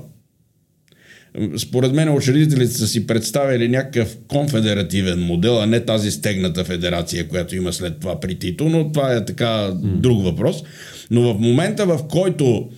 [1.57, 7.55] според мен учредителите са си представили някакъв конфедеративен модел, а не тази стегната федерация, която
[7.55, 9.73] има след това при Тито, но това е така mm.
[9.81, 10.63] друг въпрос.
[11.11, 12.69] Но в момента, в който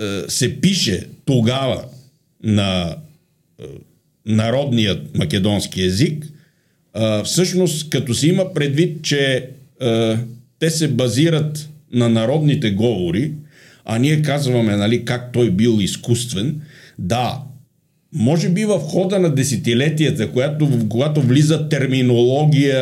[0.00, 1.84] е, се пише тогава
[2.42, 2.96] на
[3.60, 3.64] е,
[4.26, 9.48] народният македонски език, е, всъщност като се има предвид, че
[9.80, 10.16] е,
[10.58, 13.32] те се базират на народните говори,
[13.84, 16.60] а ние казваме нали, как той бил изкуствен,
[17.02, 17.42] да,
[18.14, 22.80] може би в хода на десетилетията, когато, когато влиза терминология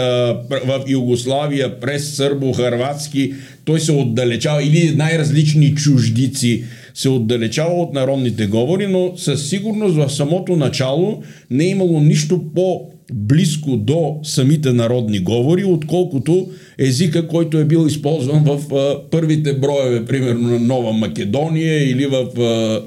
[0.67, 6.65] в Югославия през сърбо-хърватски, той се отдалечава или най-различни чуждици
[6.95, 12.45] се отдалечава от народните говори, но със сигурност в самото начало не е имало нищо
[12.55, 16.49] по-близко до самите народни говори, отколкото
[16.79, 22.41] езика, който е бил използван в а, първите броеве, примерно на Нова Македония или в
[22.41, 22.83] а,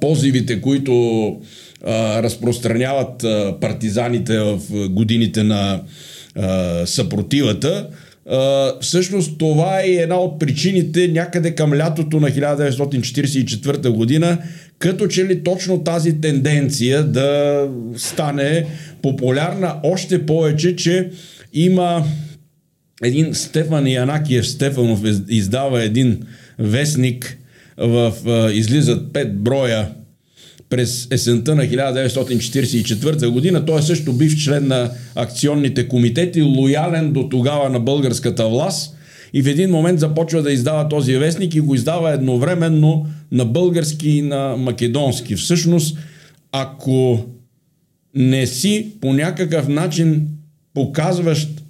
[0.00, 1.36] позивите, които
[1.86, 3.24] разпространяват
[3.60, 5.82] партизаните в годините на
[6.84, 7.88] съпротивата.
[8.80, 14.38] Всъщност това е една от причините някъде към лятото на 1944 година,
[14.78, 17.60] като че ли точно тази тенденция да
[17.96, 18.66] стане
[19.02, 21.10] популярна още повече, че
[21.52, 22.04] има
[23.02, 26.20] един Стефан Янакиев Стефанов издава един
[26.58, 27.38] вестник
[27.78, 29.88] в, в излизат пет броя
[30.70, 33.66] през есента на 1944 година.
[33.66, 38.96] Той е също бив член на акционните комитети, лоялен до тогава на българската власт
[39.32, 44.10] и в един момент започва да издава този вестник и го издава едновременно на български
[44.10, 45.36] и на македонски.
[45.36, 45.98] Всъщност,
[46.52, 47.24] ако
[48.14, 50.28] не си по някакъв начин
[50.74, 51.62] показващ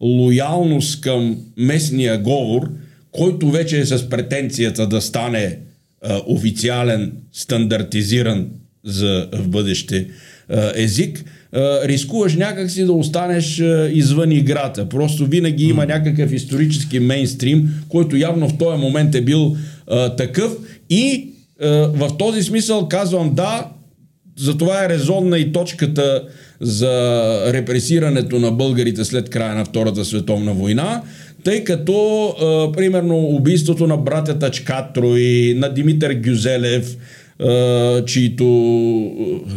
[0.00, 2.68] лоялност към местния говор,
[3.12, 5.58] който вече е с претенцията да стане
[6.02, 8.48] а, официален, стандартизиран
[8.84, 10.06] за в бъдеще
[10.48, 14.88] а, език, а, рискуваш някакси да останеш а, извън играта.
[14.88, 19.56] Просто винаги има някакъв исторически мейнстрим, който явно в този момент е бил
[19.86, 20.52] а, такъв.
[20.90, 21.30] И
[21.62, 23.66] а, в този смисъл казвам да,
[24.38, 26.22] затова е резонна и точката
[26.60, 31.02] за репресирането на българите след края на Втората световна война,
[31.44, 36.96] тъй като, а, примерно, убийството на братята Чкатрои, на Димитър Гюзелев,
[37.38, 38.46] а, чието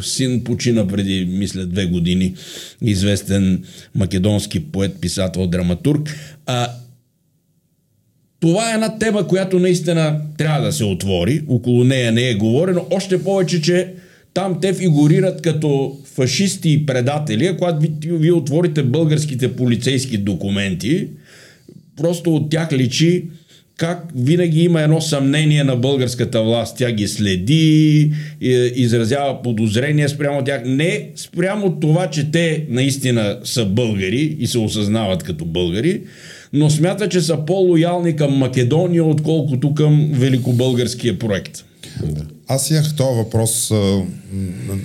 [0.02, 2.34] син почина преди, мисля, две години,
[2.82, 3.64] известен
[3.96, 6.16] македонски поет, писател, драматург.
[6.46, 6.68] А,
[8.40, 11.44] това е една тема, която наистина трябва да се отвори.
[11.48, 12.86] Около нея не е говорено.
[12.92, 13.94] Още повече, че
[14.34, 17.58] там те фигурират като фашисти и предатели.
[17.58, 21.08] Когато ви, ви отворите българските полицейски документи,
[21.98, 23.24] просто от тях личи
[23.78, 26.78] как винаги има едно съмнение на българската власт.
[26.78, 28.12] Тя ги следи,
[28.76, 30.62] изразява подозрения спрямо тях.
[30.66, 36.02] Не спрямо това, че те наистина са българи и се осъзнават като българи,
[36.54, 41.64] но смята, че са по-лоялни към Македония, отколкото към великобългарския проект.
[42.48, 43.72] Аз имах този въпрос,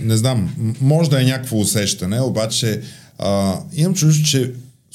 [0.05, 2.81] не знам, може да е някакво усещане, обаче
[3.19, 4.51] а, имам чувство, че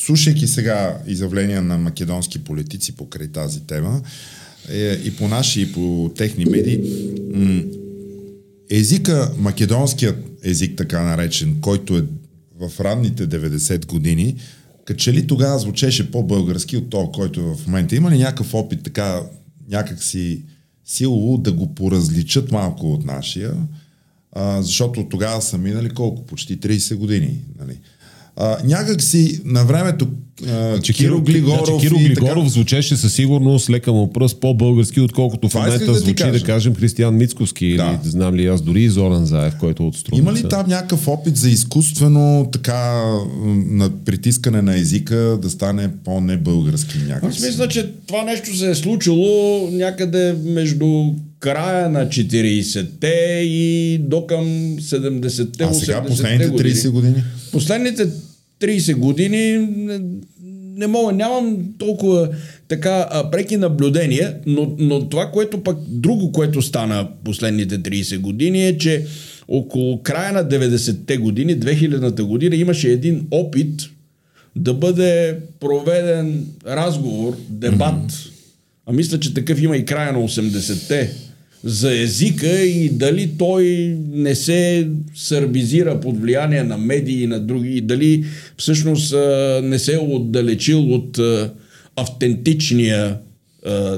[0.06, 4.02] слушайки сега изявления на македонски политици покрай тази тема,
[4.70, 6.80] е, и по наши, и по техни медии,
[8.70, 12.06] езика, македонският език, така наречен, който е
[12.60, 14.36] в ранните 90 години,
[14.86, 17.96] като че ли тогава звучеше по-български от този, който е в момента.
[17.96, 19.22] Има ли някакъв опит така,
[19.70, 20.42] някак си
[20.86, 23.54] силово да го поразличат малко от нашия,
[24.32, 26.26] а, защото тогава са минали колко?
[26.26, 27.40] Почти 30 години.
[27.60, 27.80] Нали?
[28.36, 30.08] А, някак си на времето
[30.82, 32.50] че Киро Глигоров, значи, Киро Глигоров така...
[32.50, 37.18] звучеше със сигурност лека му пръст по-български, отколкото в момента да звучи, да кажем, Християн
[37.18, 38.00] Мицковски да.
[38.04, 40.22] или знам ли аз дори и Зоран Заев, който е от Струмица.
[40.22, 43.04] Има ли там някакъв опит за изкуствено така
[43.70, 47.40] на притискане на езика да стане по-небългарски някакси?
[47.40, 54.28] Аз мисля, че това нещо се е случило някъде между края на 40-те и до
[54.28, 54.46] към
[54.80, 57.24] 70-те, А сега последните 30 години?
[57.54, 58.08] Последните
[58.62, 60.02] 30 години не,
[60.76, 62.30] не мога, нямам толкова
[62.68, 68.68] така а, преки наблюдения, но, но това, което пък друго, което стана последните 30 години
[68.68, 69.06] е, че
[69.48, 73.82] около края на 90-те години, 2000-та година имаше един опит
[74.56, 78.32] да бъде проведен разговор, дебат, mm-hmm.
[78.86, 81.14] а мисля, че такъв има и края на 80-те,
[81.64, 87.78] за езика и дали той не се сърбизира под влияние на медии и на други,
[87.78, 88.26] и дали
[88.58, 89.14] всъщност
[89.64, 91.20] не се е отдалечил от
[91.96, 93.18] автентичния,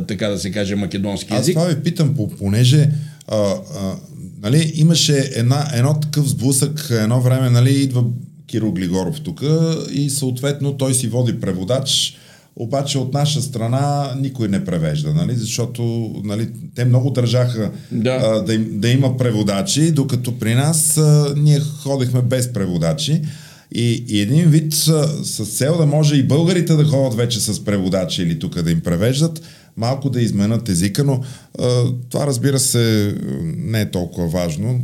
[0.07, 1.57] така да се каже, македонски език.
[1.57, 2.89] Аз това ви питам, понеже
[3.27, 3.95] а, а,
[4.41, 8.03] нали, имаше една, едно такъв сблъсък, едно време, нали, идва
[8.47, 9.43] Киро Глигоров тук
[9.91, 12.17] и съответно той си води преводач,
[12.55, 15.35] обаче от наша страна никой не превежда, нали?
[15.35, 18.09] защото нали, те много държаха да.
[18.09, 23.21] А, да, да има преводачи, докато при нас а, ние ходихме без преводачи.
[23.71, 27.65] И, и един вид с, с цел да може и българите да ходят вече с
[27.65, 29.41] преводачи или тук да им превеждат,
[29.77, 31.23] малко да изменят езика, но
[32.09, 33.15] това разбира се
[33.57, 34.81] не е толкова важно,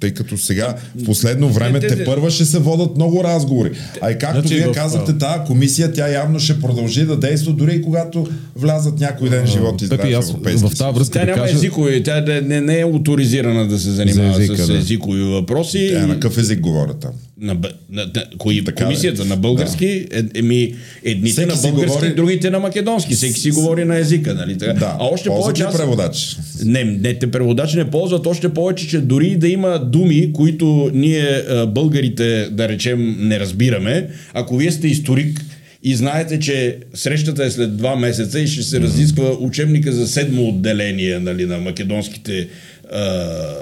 [0.00, 3.70] тъй като сега в последно време те първа ще се водат много разговори.
[4.00, 7.74] А и както значи, вие казахте, тази комисия, тя явно ще продължи да действа, дори
[7.74, 11.54] и когато влязат някой ден живот и здраве в тази връзка Тя да няма кажа...
[11.54, 14.78] езикови, тя не, не, е авторизирана да се занимава езика, с да.
[14.78, 15.90] езикови въпроси.
[15.92, 17.10] Тя на какъв език говорят там?
[17.40, 19.24] На, на, на, кои, така комисията е.
[19.24, 20.18] на български, да.
[20.18, 20.74] е, еми,
[21.04, 22.14] едните Всеки на български, говори...
[22.14, 23.14] другите на македонски.
[23.14, 24.58] Всеки си говори на езика, нали?
[24.58, 24.72] Така?
[24.72, 24.96] Да.
[25.00, 25.62] А още повече.
[25.62, 25.76] Аз...
[25.90, 26.36] преводач.
[26.64, 32.48] Не, те преводачи не ползват още повече, че дори да има думи, които ние българите,
[32.50, 35.40] да речем, не разбираме, ако вие сте историк
[35.82, 40.42] и знаете, че срещата е след два месеца и ще се разисква учебника за седмо
[40.42, 42.48] отделение нали, на македонските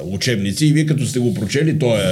[0.05, 2.03] учебници и вие като сте го прочели този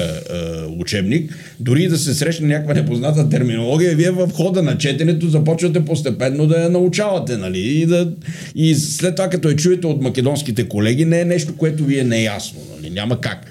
[0.78, 6.46] учебник, дори да се срещне някаква непозната терминология, вие в хода на четенето започвате постепенно
[6.46, 7.58] да я научавате, нали?
[7.58, 8.12] И, да,
[8.54, 12.04] и след това, като я чуете от македонските колеги, не е нещо, което ви е
[12.04, 12.90] неясно, нали?
[12.90, 13.46] Няма как.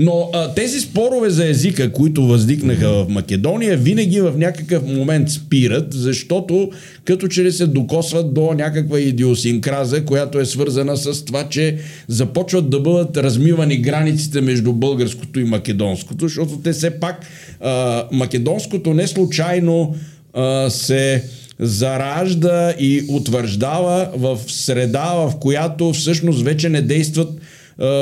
[0.00, 5.86] Но а, тези спорове за езика, които възникнаха в Македония, винаги в някакъв момент спират,
[5.92, 6.70] защото
[7.04, 11.76] като че ли се докосват до някаква идиосинкраза, която е свързана с това, че
[12.08, 17.26] започват да бъдат размивани границите между българското и македонското, защото те все пак
[17.60, 19.94] а, македонското не случайно
[20.34, 21.24] а, се
[21.60, 27.28] заражда и утвърждава в среда, в която всъщност вече не действат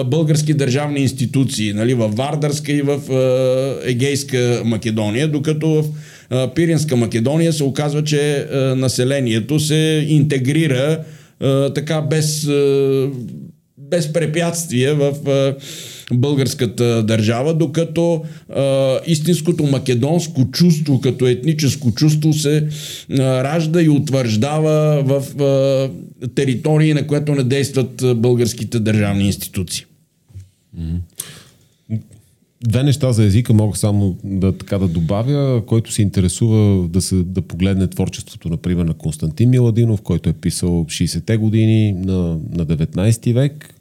[0.07, 3.01] български държавни институции, нали, в Вардарска и в
[3.85, 5.85] Егейска Македония, докато в
[6.55, 8.47] Пиринска Македония се оказва, че
[8.77, 11.05] населението се интегрира
[11.75, 13.09] така без, а,
[13.79, 15.15] без препятствие в
[16.13, 18.25] българската държава, докато
[18.57, 22.69] а, истинското македонско чувство, като етническо чувство се
[23.11, 23.15] а,
[23.45, 25.91] ражда и утвърждава в а,
[26.35, 29.85] територии, на което не действат българските държавни институции.
[32.65, 37.15] Две неща за езика мога само да, така да добавя, който се интересува да, се,
[37.17, 43.33] да погледне творчеството, например, на Константин Миладинов, който е писал 60-те години на, на 19
[43.33, 43.75] век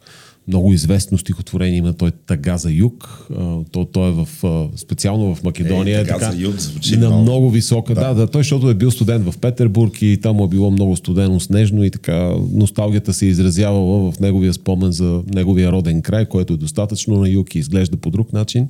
[0.48, 3.28] много известно стихотворение има той Тага за юг.
[3.72, 4.28] То, той е в,
[4.76, 6.00] специално в Македония.
[6.00, 7.22] Е, тага така, за юг звучи на много.
[7.22, 7.96] много висока.
[7.96, 8.02] Да.
[8.02, 10.96] да, да, той, защото е бил студент в Петербург и там му е било много
[10.96, 16.26] студено, снежно и така носталгията се е изразявала в неговия спомен за неговия роден край,
[16.26, 18.68] който е достатъчно на юг и изглежда по друг начин.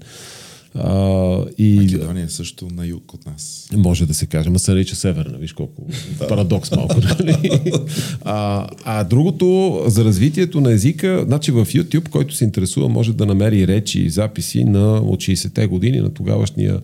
[0.77, 1.76] А, и...
[1.76, 3.69] Македония е също на юг от нас.
[3.76, 5.88] Може да се каже, ма се нарича северна, виж колко
[6.30, 6.95] парадокс малко.
[7.02, 7.61] Нали?
[8.22, 13.26] а, а другото, за развитието на езика, значи в YouTube, който се интересува, може да
[13.26, 16.81] намери речи и записи на от 60-те години на тогавашния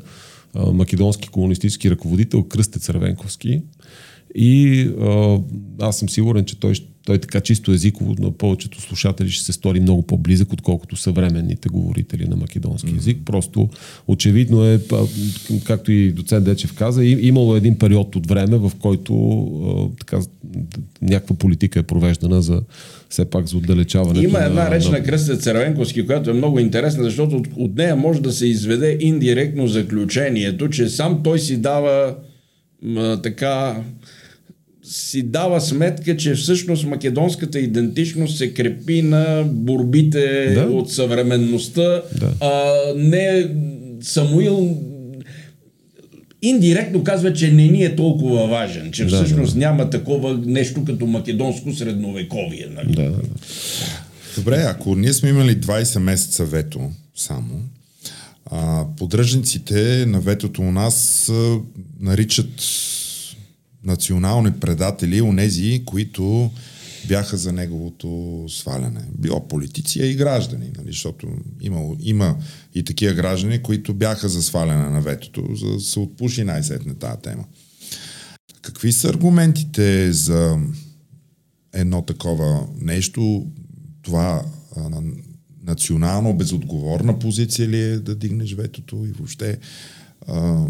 [0.53, 3.61] а, македонски комунистически ръководител Кръстец Ревенковски.
[4.35, 5.39] И а,
[5.79, 6.73] аз съм сигурен, че той,
[7.05, 12.27] той така чисто езиково на повечето слушатели ще се стори много по-близък, отколкото съвременните говорители
[12.27, 12.97] на македонски mm-hmm.
[12.97, 13.17] език.
[13.25, 13.69] Просто
[14.07, 14.79] очевидно е,
[15.63, 19.13] както и доцент Дечев каза, имало един период от време, в който
[19.93, 20.19] а, така,
[21.01, 22.61] някаква политика е провеждана за
[23.09, 24.23] все пак за отдалечаване.
[24.23, 28.21] Има една реч на, Кръстец Цервенковски, която е много интересна, защото от, от нея може
[28.21, 32.15] да се изведе индиректно заключението, че сам той си дава
[32.83, 33.83] м, така
[34.83, 40.61] си дава сметка, че всъщност македонската идентичност се крепи на борбите да.
[40.61, 42.01] от съвременността.
[42.19, 42.33] Да.
[42.39, 43.47] А, не
[44.01, 44.77] Самуил
[46.41, 49.59] индиректно казва, че не ни е толкова важен, че да, всъщност да.
[49.59, 52.67] няма такова нещо като македонско средновековие.
[52.75, 52.91] Нали?
[52.93, 53.21] Да, да.
[54.35, 57.61] Добре, ако ние сме имали 20 месеца вето само,
[58.45, 61.57] а, поддръжниците на ветото у нас а,
[61.99, 62.49] наричат
[63.83, 66.51] национални предатели, онези, които
[67.07, 69.01] бяха за неговото сваляне.
[69.17, 70.87] Било политици, а и граждани, нали?
[70.87, 71.27] защото
[71.61, 72.37] има, има
[72.75, 77.21] и такива граждани, които бяха за сваляне на ветото, за да се отпуши най-сетне тази
[77.21, 77.43] тема.
[78.61, 80.57] Какви са аргументите за
[81.73, 83.47] едно такова нещо?
[84.01, 84.45] Това
[84.77, 85.01] а,
[85.63, 89.57] национално безотговорна позиция ли е да дигнеш ветото и въобще
[90.27, 90.65] а,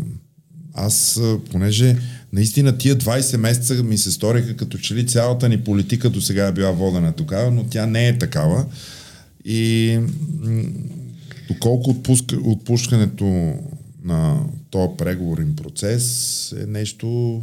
[0.73, 1.21] аз,
[1.51, 1.97] понеже
[2.33, 6.47] наистина тия 20 месеца ми се сториха като че ли цялата ни политика до сега
[6.47, 8.65] е била водена такава, но тя не е такава.
[9.45, 9.99] И
[11.47, 13.53] доколко отпуска, отпускането
[14.03, 14.39] на
[14.69, 17.41] този преговорен процес е нещо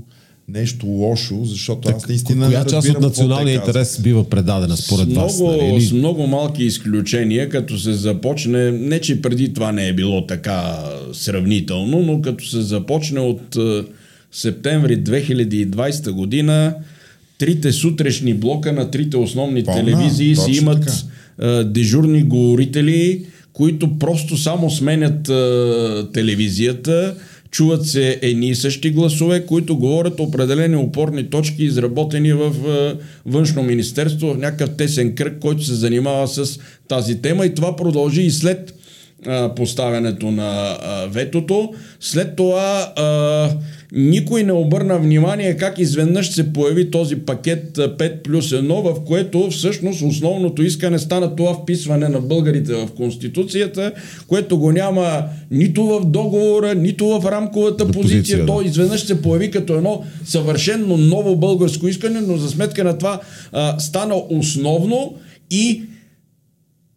[0.49, 2.47] нещо лошо, защото так, аз наистина.
[2.47, 5.41] Коя част от националния интерес бива предадена според с вас?
[5.41, 5.81] Много, нали?
[5.81, 10.79] С много малки изключения, като се започне, не че преди това не е било така
[11.12, 13.83] сравнително, но като се започне от е,
[14.33, 16.75] септември 2020 година,
[17.39, 21.05] трите сутрешни блока на трите основни Помна, телевизии си имат
[21.43, 27.15] е, дежурни говорители, които просто само сменят е, телевизията
[27.51, 32.53] Чуват се едни и същи гласове, които говорят определени опорни точки, изработени в
[33.27, 36.59] външно министерство, в някакъв тесен кръг, който се занимава с
[36.89, 38.75] тази тема и това продължи и след
[39.57, 40.79] поставянето на
[41.11, 41.75] ветото.
[42.01, 42.93] След това
[43.93, 49.51] никой не обърна внимание как изведнъж се появи този пакет 5 плюс 1, в което
[49.51, 53.93] всъщност основното искане стана това вписване на българите в Конституцията,
[54.27, 58.02] което го няма нито в договора, нито в рамковата позиция.
[58.02, 58.39] позиция.
[58.39, 58.47] Да.
[58.47, 63.20] То изведнъж се появи като едно съвършенно ново българско искане, но за сметка на това
[63.52, 65.15] а, стана основно
[65.51, 65.82] и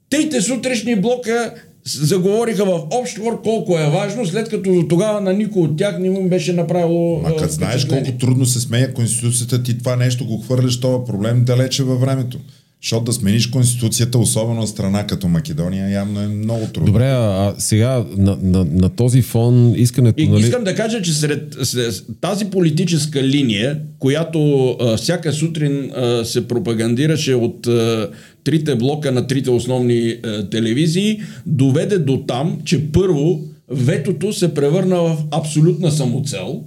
[0.09, 1.53] трите сутрешни блока
[1.93, 5.99] заговориха в общ твор колко е важно, след като до тогава на никой от тях
[5.99, 7.19] не му беше направило.
[7.19, 11.43] Ма като знаеш колко трудно се сменя Конституцията, ти това нещо го хвърляш това проблем
[11.43, 12.37] далече във времето.
[12.83, 16.85] Защото да смениш Конституцията, особено страна като Македония, явно е много трудно.
[16.85, 20.21] Добре, а сега на, на, на този фон искането...
[20.21, 20.41] И, нали...
[20.41, 26.47] Искам да кажа, че сред, сред тази политическа линия, която а, всяка сутрин а, се
[26.47, 28.09] пропагандираше от а,
[28.43, 35.01] трите блока на трите основни а, телевизии, доведе до там, че първо ветото се превърна
[35.01, 36.63] в абсолютна самоцел,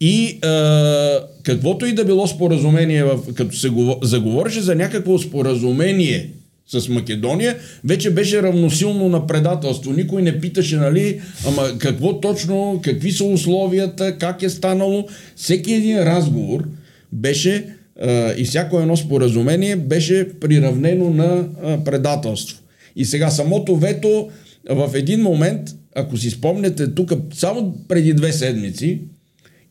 [0.00, 3.70] И а, каквото и да било споразумение, в, като се
[4.02, 6.30] заговореше за някакво споразумение
[6.66, 9.92] с Македония, вече беше равносилно на предателство.
[9.92, 15.08] Никой не питаше, нали, ама какво точно, какви са условията, как е станало.
[15.36, 16.64] Всеки един разговор
[17.12, 17.66] беше
[18.00, 22.58] а, и всяко едно споразумение беше приравнено на а, предателство.
[22.96, 24.30] И сега самото вето
[24.70, 29.00] в един момент, ако си спомняте тук, само преди две седмици,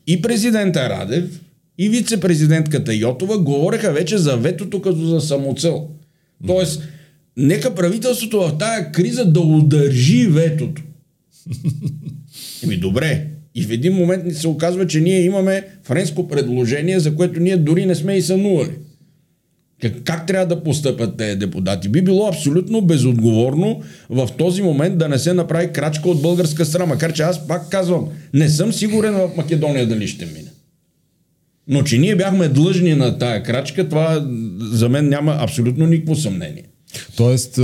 [0.08, 1.42] и президента Радев,
[1.78, 5.88] и вице-президентката Йотова говореха вече за ветото като за самоцел.
[6.48, 6.84] Тоест,
[7.38, 10.82] нека правителството в тая криза да удържи ветото.
[12.64, 13.28] Еми добре.
[13.56, 17.58] И в един момент ни се оказва, че ние имаме френско предложение, за което ние
[17.58, 18.72] дори не сме и сънували.
[19.82, 21.90] Как, как трябва да постъпят тези депутати?
[21.90, 26.86] Би било абсолютно безотговорно в този момент да не се направи крачка от българска страна.
[26.86, 30.52] Макар че аз пак казвам, не съм сигурен в Македония дали ще мине.
[31.68, 34.28] Но че ние бяхме длъжни на тая крачка, това
[34.60, 36.64] за мен няма абсолютно никакво съмнение.
[37.16, 37.60] Тоест,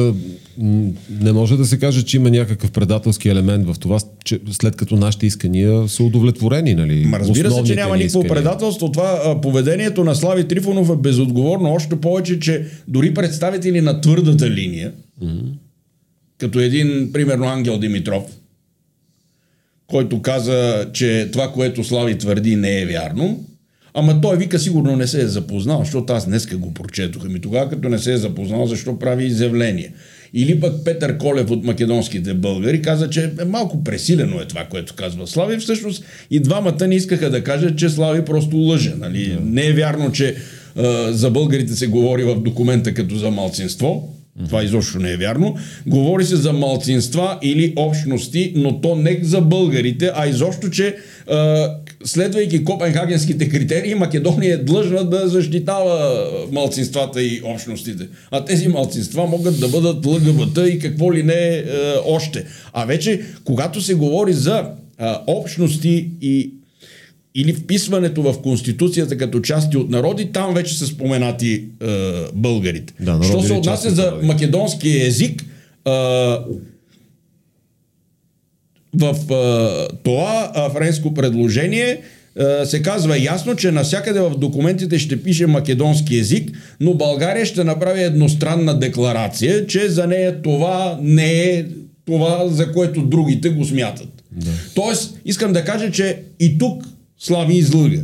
[1.09, 4.95] не може да се каже, че има някакъв предателски елемент в това, че след като
[4.95, 7.05] нашите искания са удовлетворени, нали?
[7.05, 8.91] Ма разбира се, че няма никакво предателство.
[8.91, 14.91] Това поведението на Слави Трифонов е безотговорно, още повече, че дори представители на твърдата линия,
[15.23, 15.51] mm-hmm.
[16.37, 18.23] като един, примерно, Ангел Димитров,
[19.87, 23.45] който каза, че това, което Слави твърди, не е вярно,
[23.93, 27.23] Ама той вика сигурно не се е запознал, защото аз днеска го прочетох.
[27.25, 29.93] Ами тогава като не се е запознал, защо прави изявление?
[30.33, 34.93] Или пък Петър Колев от македонските българи каза, че е малко пресилено е това, което
[34.95, 35.57] казва Слави.
[35.57, 38.93] Всъщност и двамата не искаха да кажат, че Слави просто лъже.
[38.99, 39.17] Нали?
[39.17, 39.39] Yeah.
[39.43, 40.35] Не е вярно, че
[40.75, 44.13] а, за българите се говори в документа като за малцинство.
[44.45, 45.57] Това изобщо не е вярно.
[45.87, 50.95] Говори се за малцинства или общности, но то не за българите, а изобщо, че
[52.05, 58.07] следвайки копенхагенските критерии, Македония е длъжна да защитава малцинствата и общностите.
[58.31, 61.63] А тези малцинства могат да бъдат ЛГБТ и какво ли не е,
[62.05, 62.45] още.
[62.73, 64.69] А вече, когато се говори за
[65.27, 66.51] общности и
[67.35, 71.87] или вписването в Конституцията като части от народи, там вече са споменати е,
[72.33, 72.93] българите.
[72.99, 75.91] Да, Що се отнася за македонския език, е,
[78.97, 82.01] в а, това а, френско предложение
[82.39, 87.63] а, се казва ясно, че навсякъде в документите ще пише македонски язик, но България ще
[87.63, 91.65] направи едностранна декларация, че за нея това не е
[92.05, 94.23] това, за което другите го смятат.
[94.31, 94.51] Да.
[94.75, 96.83] Тоест, искам да кажа, че и тук
[97.19, 98.01] Слави излъга.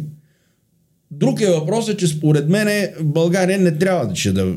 [1.11, 4.53] Друг е въпросът, че според мен България не трябва да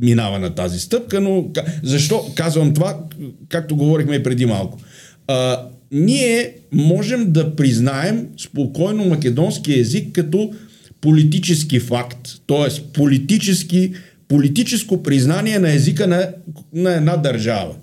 [0.00, 1.46] минава на тази стъпка, но
[1.82, 2.98] защо казвам това,
[3.48, 4.78] както говорихме и преди малко
[5.26, 10.52] а, ние можем да признаем спокойно македонски език като
[11.00, 12.92] политически факт, т.е.
[12.92, 13.92] политически,
[14.28, 16.28] политическо признание на езика на,
[16.74, 17.74] на една държава.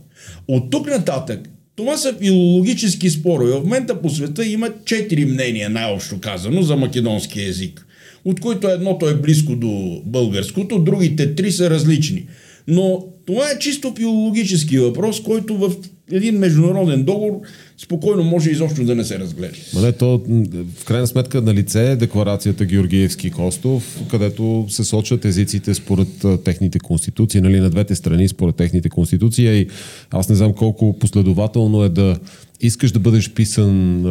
[0.47, 3.51] От тук нататък, това са филологически спорове.
[3.51, 7.85] В момента по света има четири мнения, най-общо казано, за македонски език.
[8.25, 12.25] От които едното е близко до българското, другите три са различни.
[12.67, 15.75] Но това е чисто филологически въпрос, който в
[16.11, 17.41] един международен договор
[17.77, 19.57] спокойно може изобщо да не се разглежда.
[19.73, 20.22] Ма не, то
[20.77, 26.07] в крайна сметка на лице е декларацията Георгиевски Костов, където се сочат езиците според
[26.45, 29.60] техните конституции, нали, на двете страни според техните конституции.
[29.60, 29.68] И
[30.11, 32.18] аз не знам колко последователно е да
[32.61, 34.02] искаш да бъдеш писан,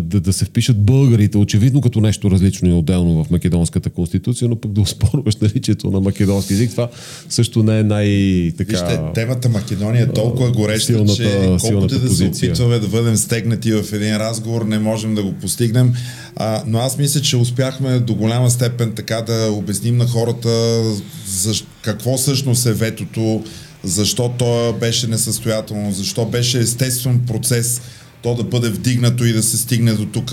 [0.00, 4.56] да, да се впишат българите, очевидно като нещо различно и отделно в македонската конституция, но
[4.56, 6.88] пък да успорваш наличието на македонски език, това
[7.28, 8.70] също не е най-така...
[8.70, 13.72] Вижте, темата Македония е толкова гореща, силната, че колкото да се опитваме да бъдем стегнати
[13.72, 15.92] в един разговор, не можем да го постигнем.
[16.36, 20.82] А, но аз мисля, че успяхме до голяма степен така да обясним на хората
[21.26, 21.52] за
[21.82, 23.44] какво всъщност е ветото,
[23.84, 27.80] защо то беше несъстоятелно, защо беше естествен процес
[28.22, 30.32] то да бъде вдигнато и да се стигне до тук.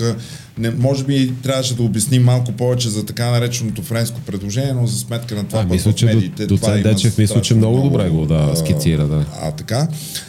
[0.78, 5.34] Може би трябваше да обясним малко повече за така нареченото френско предложение, но за сметка
[5.34, 8.26] на това а, мисля, че медиите, до, това Дечев мисля, че много, много добре го
[8.26, 9.06] да, скицира.
[9.06, 9.26] Да.
[9.40, 9.88] А, а така.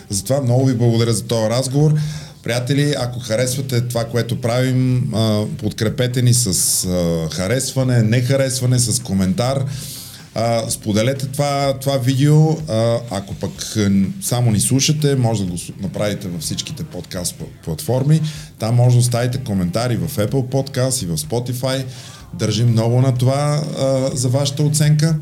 [0.10, 1.94] Затова много ви благодаря за този разговор.
[2.44, 5.12] Приятели, ако харесвате това, което правим,
[5.58, 6.88] подкрепете ни с
[7.32, 9.66] харесване, не харесване, с коментар.
[10.40, 12.50] А, споделете това, това видео.
[12.50, 13.78] А, ако пък
[14.22, 18.22] само ни слушате, може да го направите във всичките подкаст платформи.
[18.60, 21.86] Там може да оставите коментари в Apple Podcast и в Spotify.
[22.34, 25.16] Държим много на това а, за вашата оценка.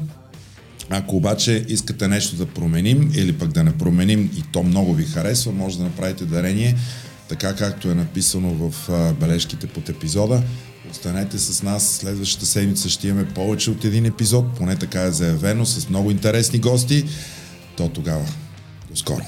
[0.89, 5.05] Ако обаче искате нещо да променим или пък да не променим и то много ви
[5.05, 6.75] харесва, може да направите дарение
[7.29, 8.89] така както е написано в
[9.19, 10.43] бележките под епизода.
[10.91, 11.89] Останете с нас.
[11.89, 16.59] Следващата седмица ще имаме повече от един епизод, поне така е заявено, с много интересни
[16.59, 17.05] гости.
[17.77, 18.25] До тогава.
[18.89, 19.21] До скоро.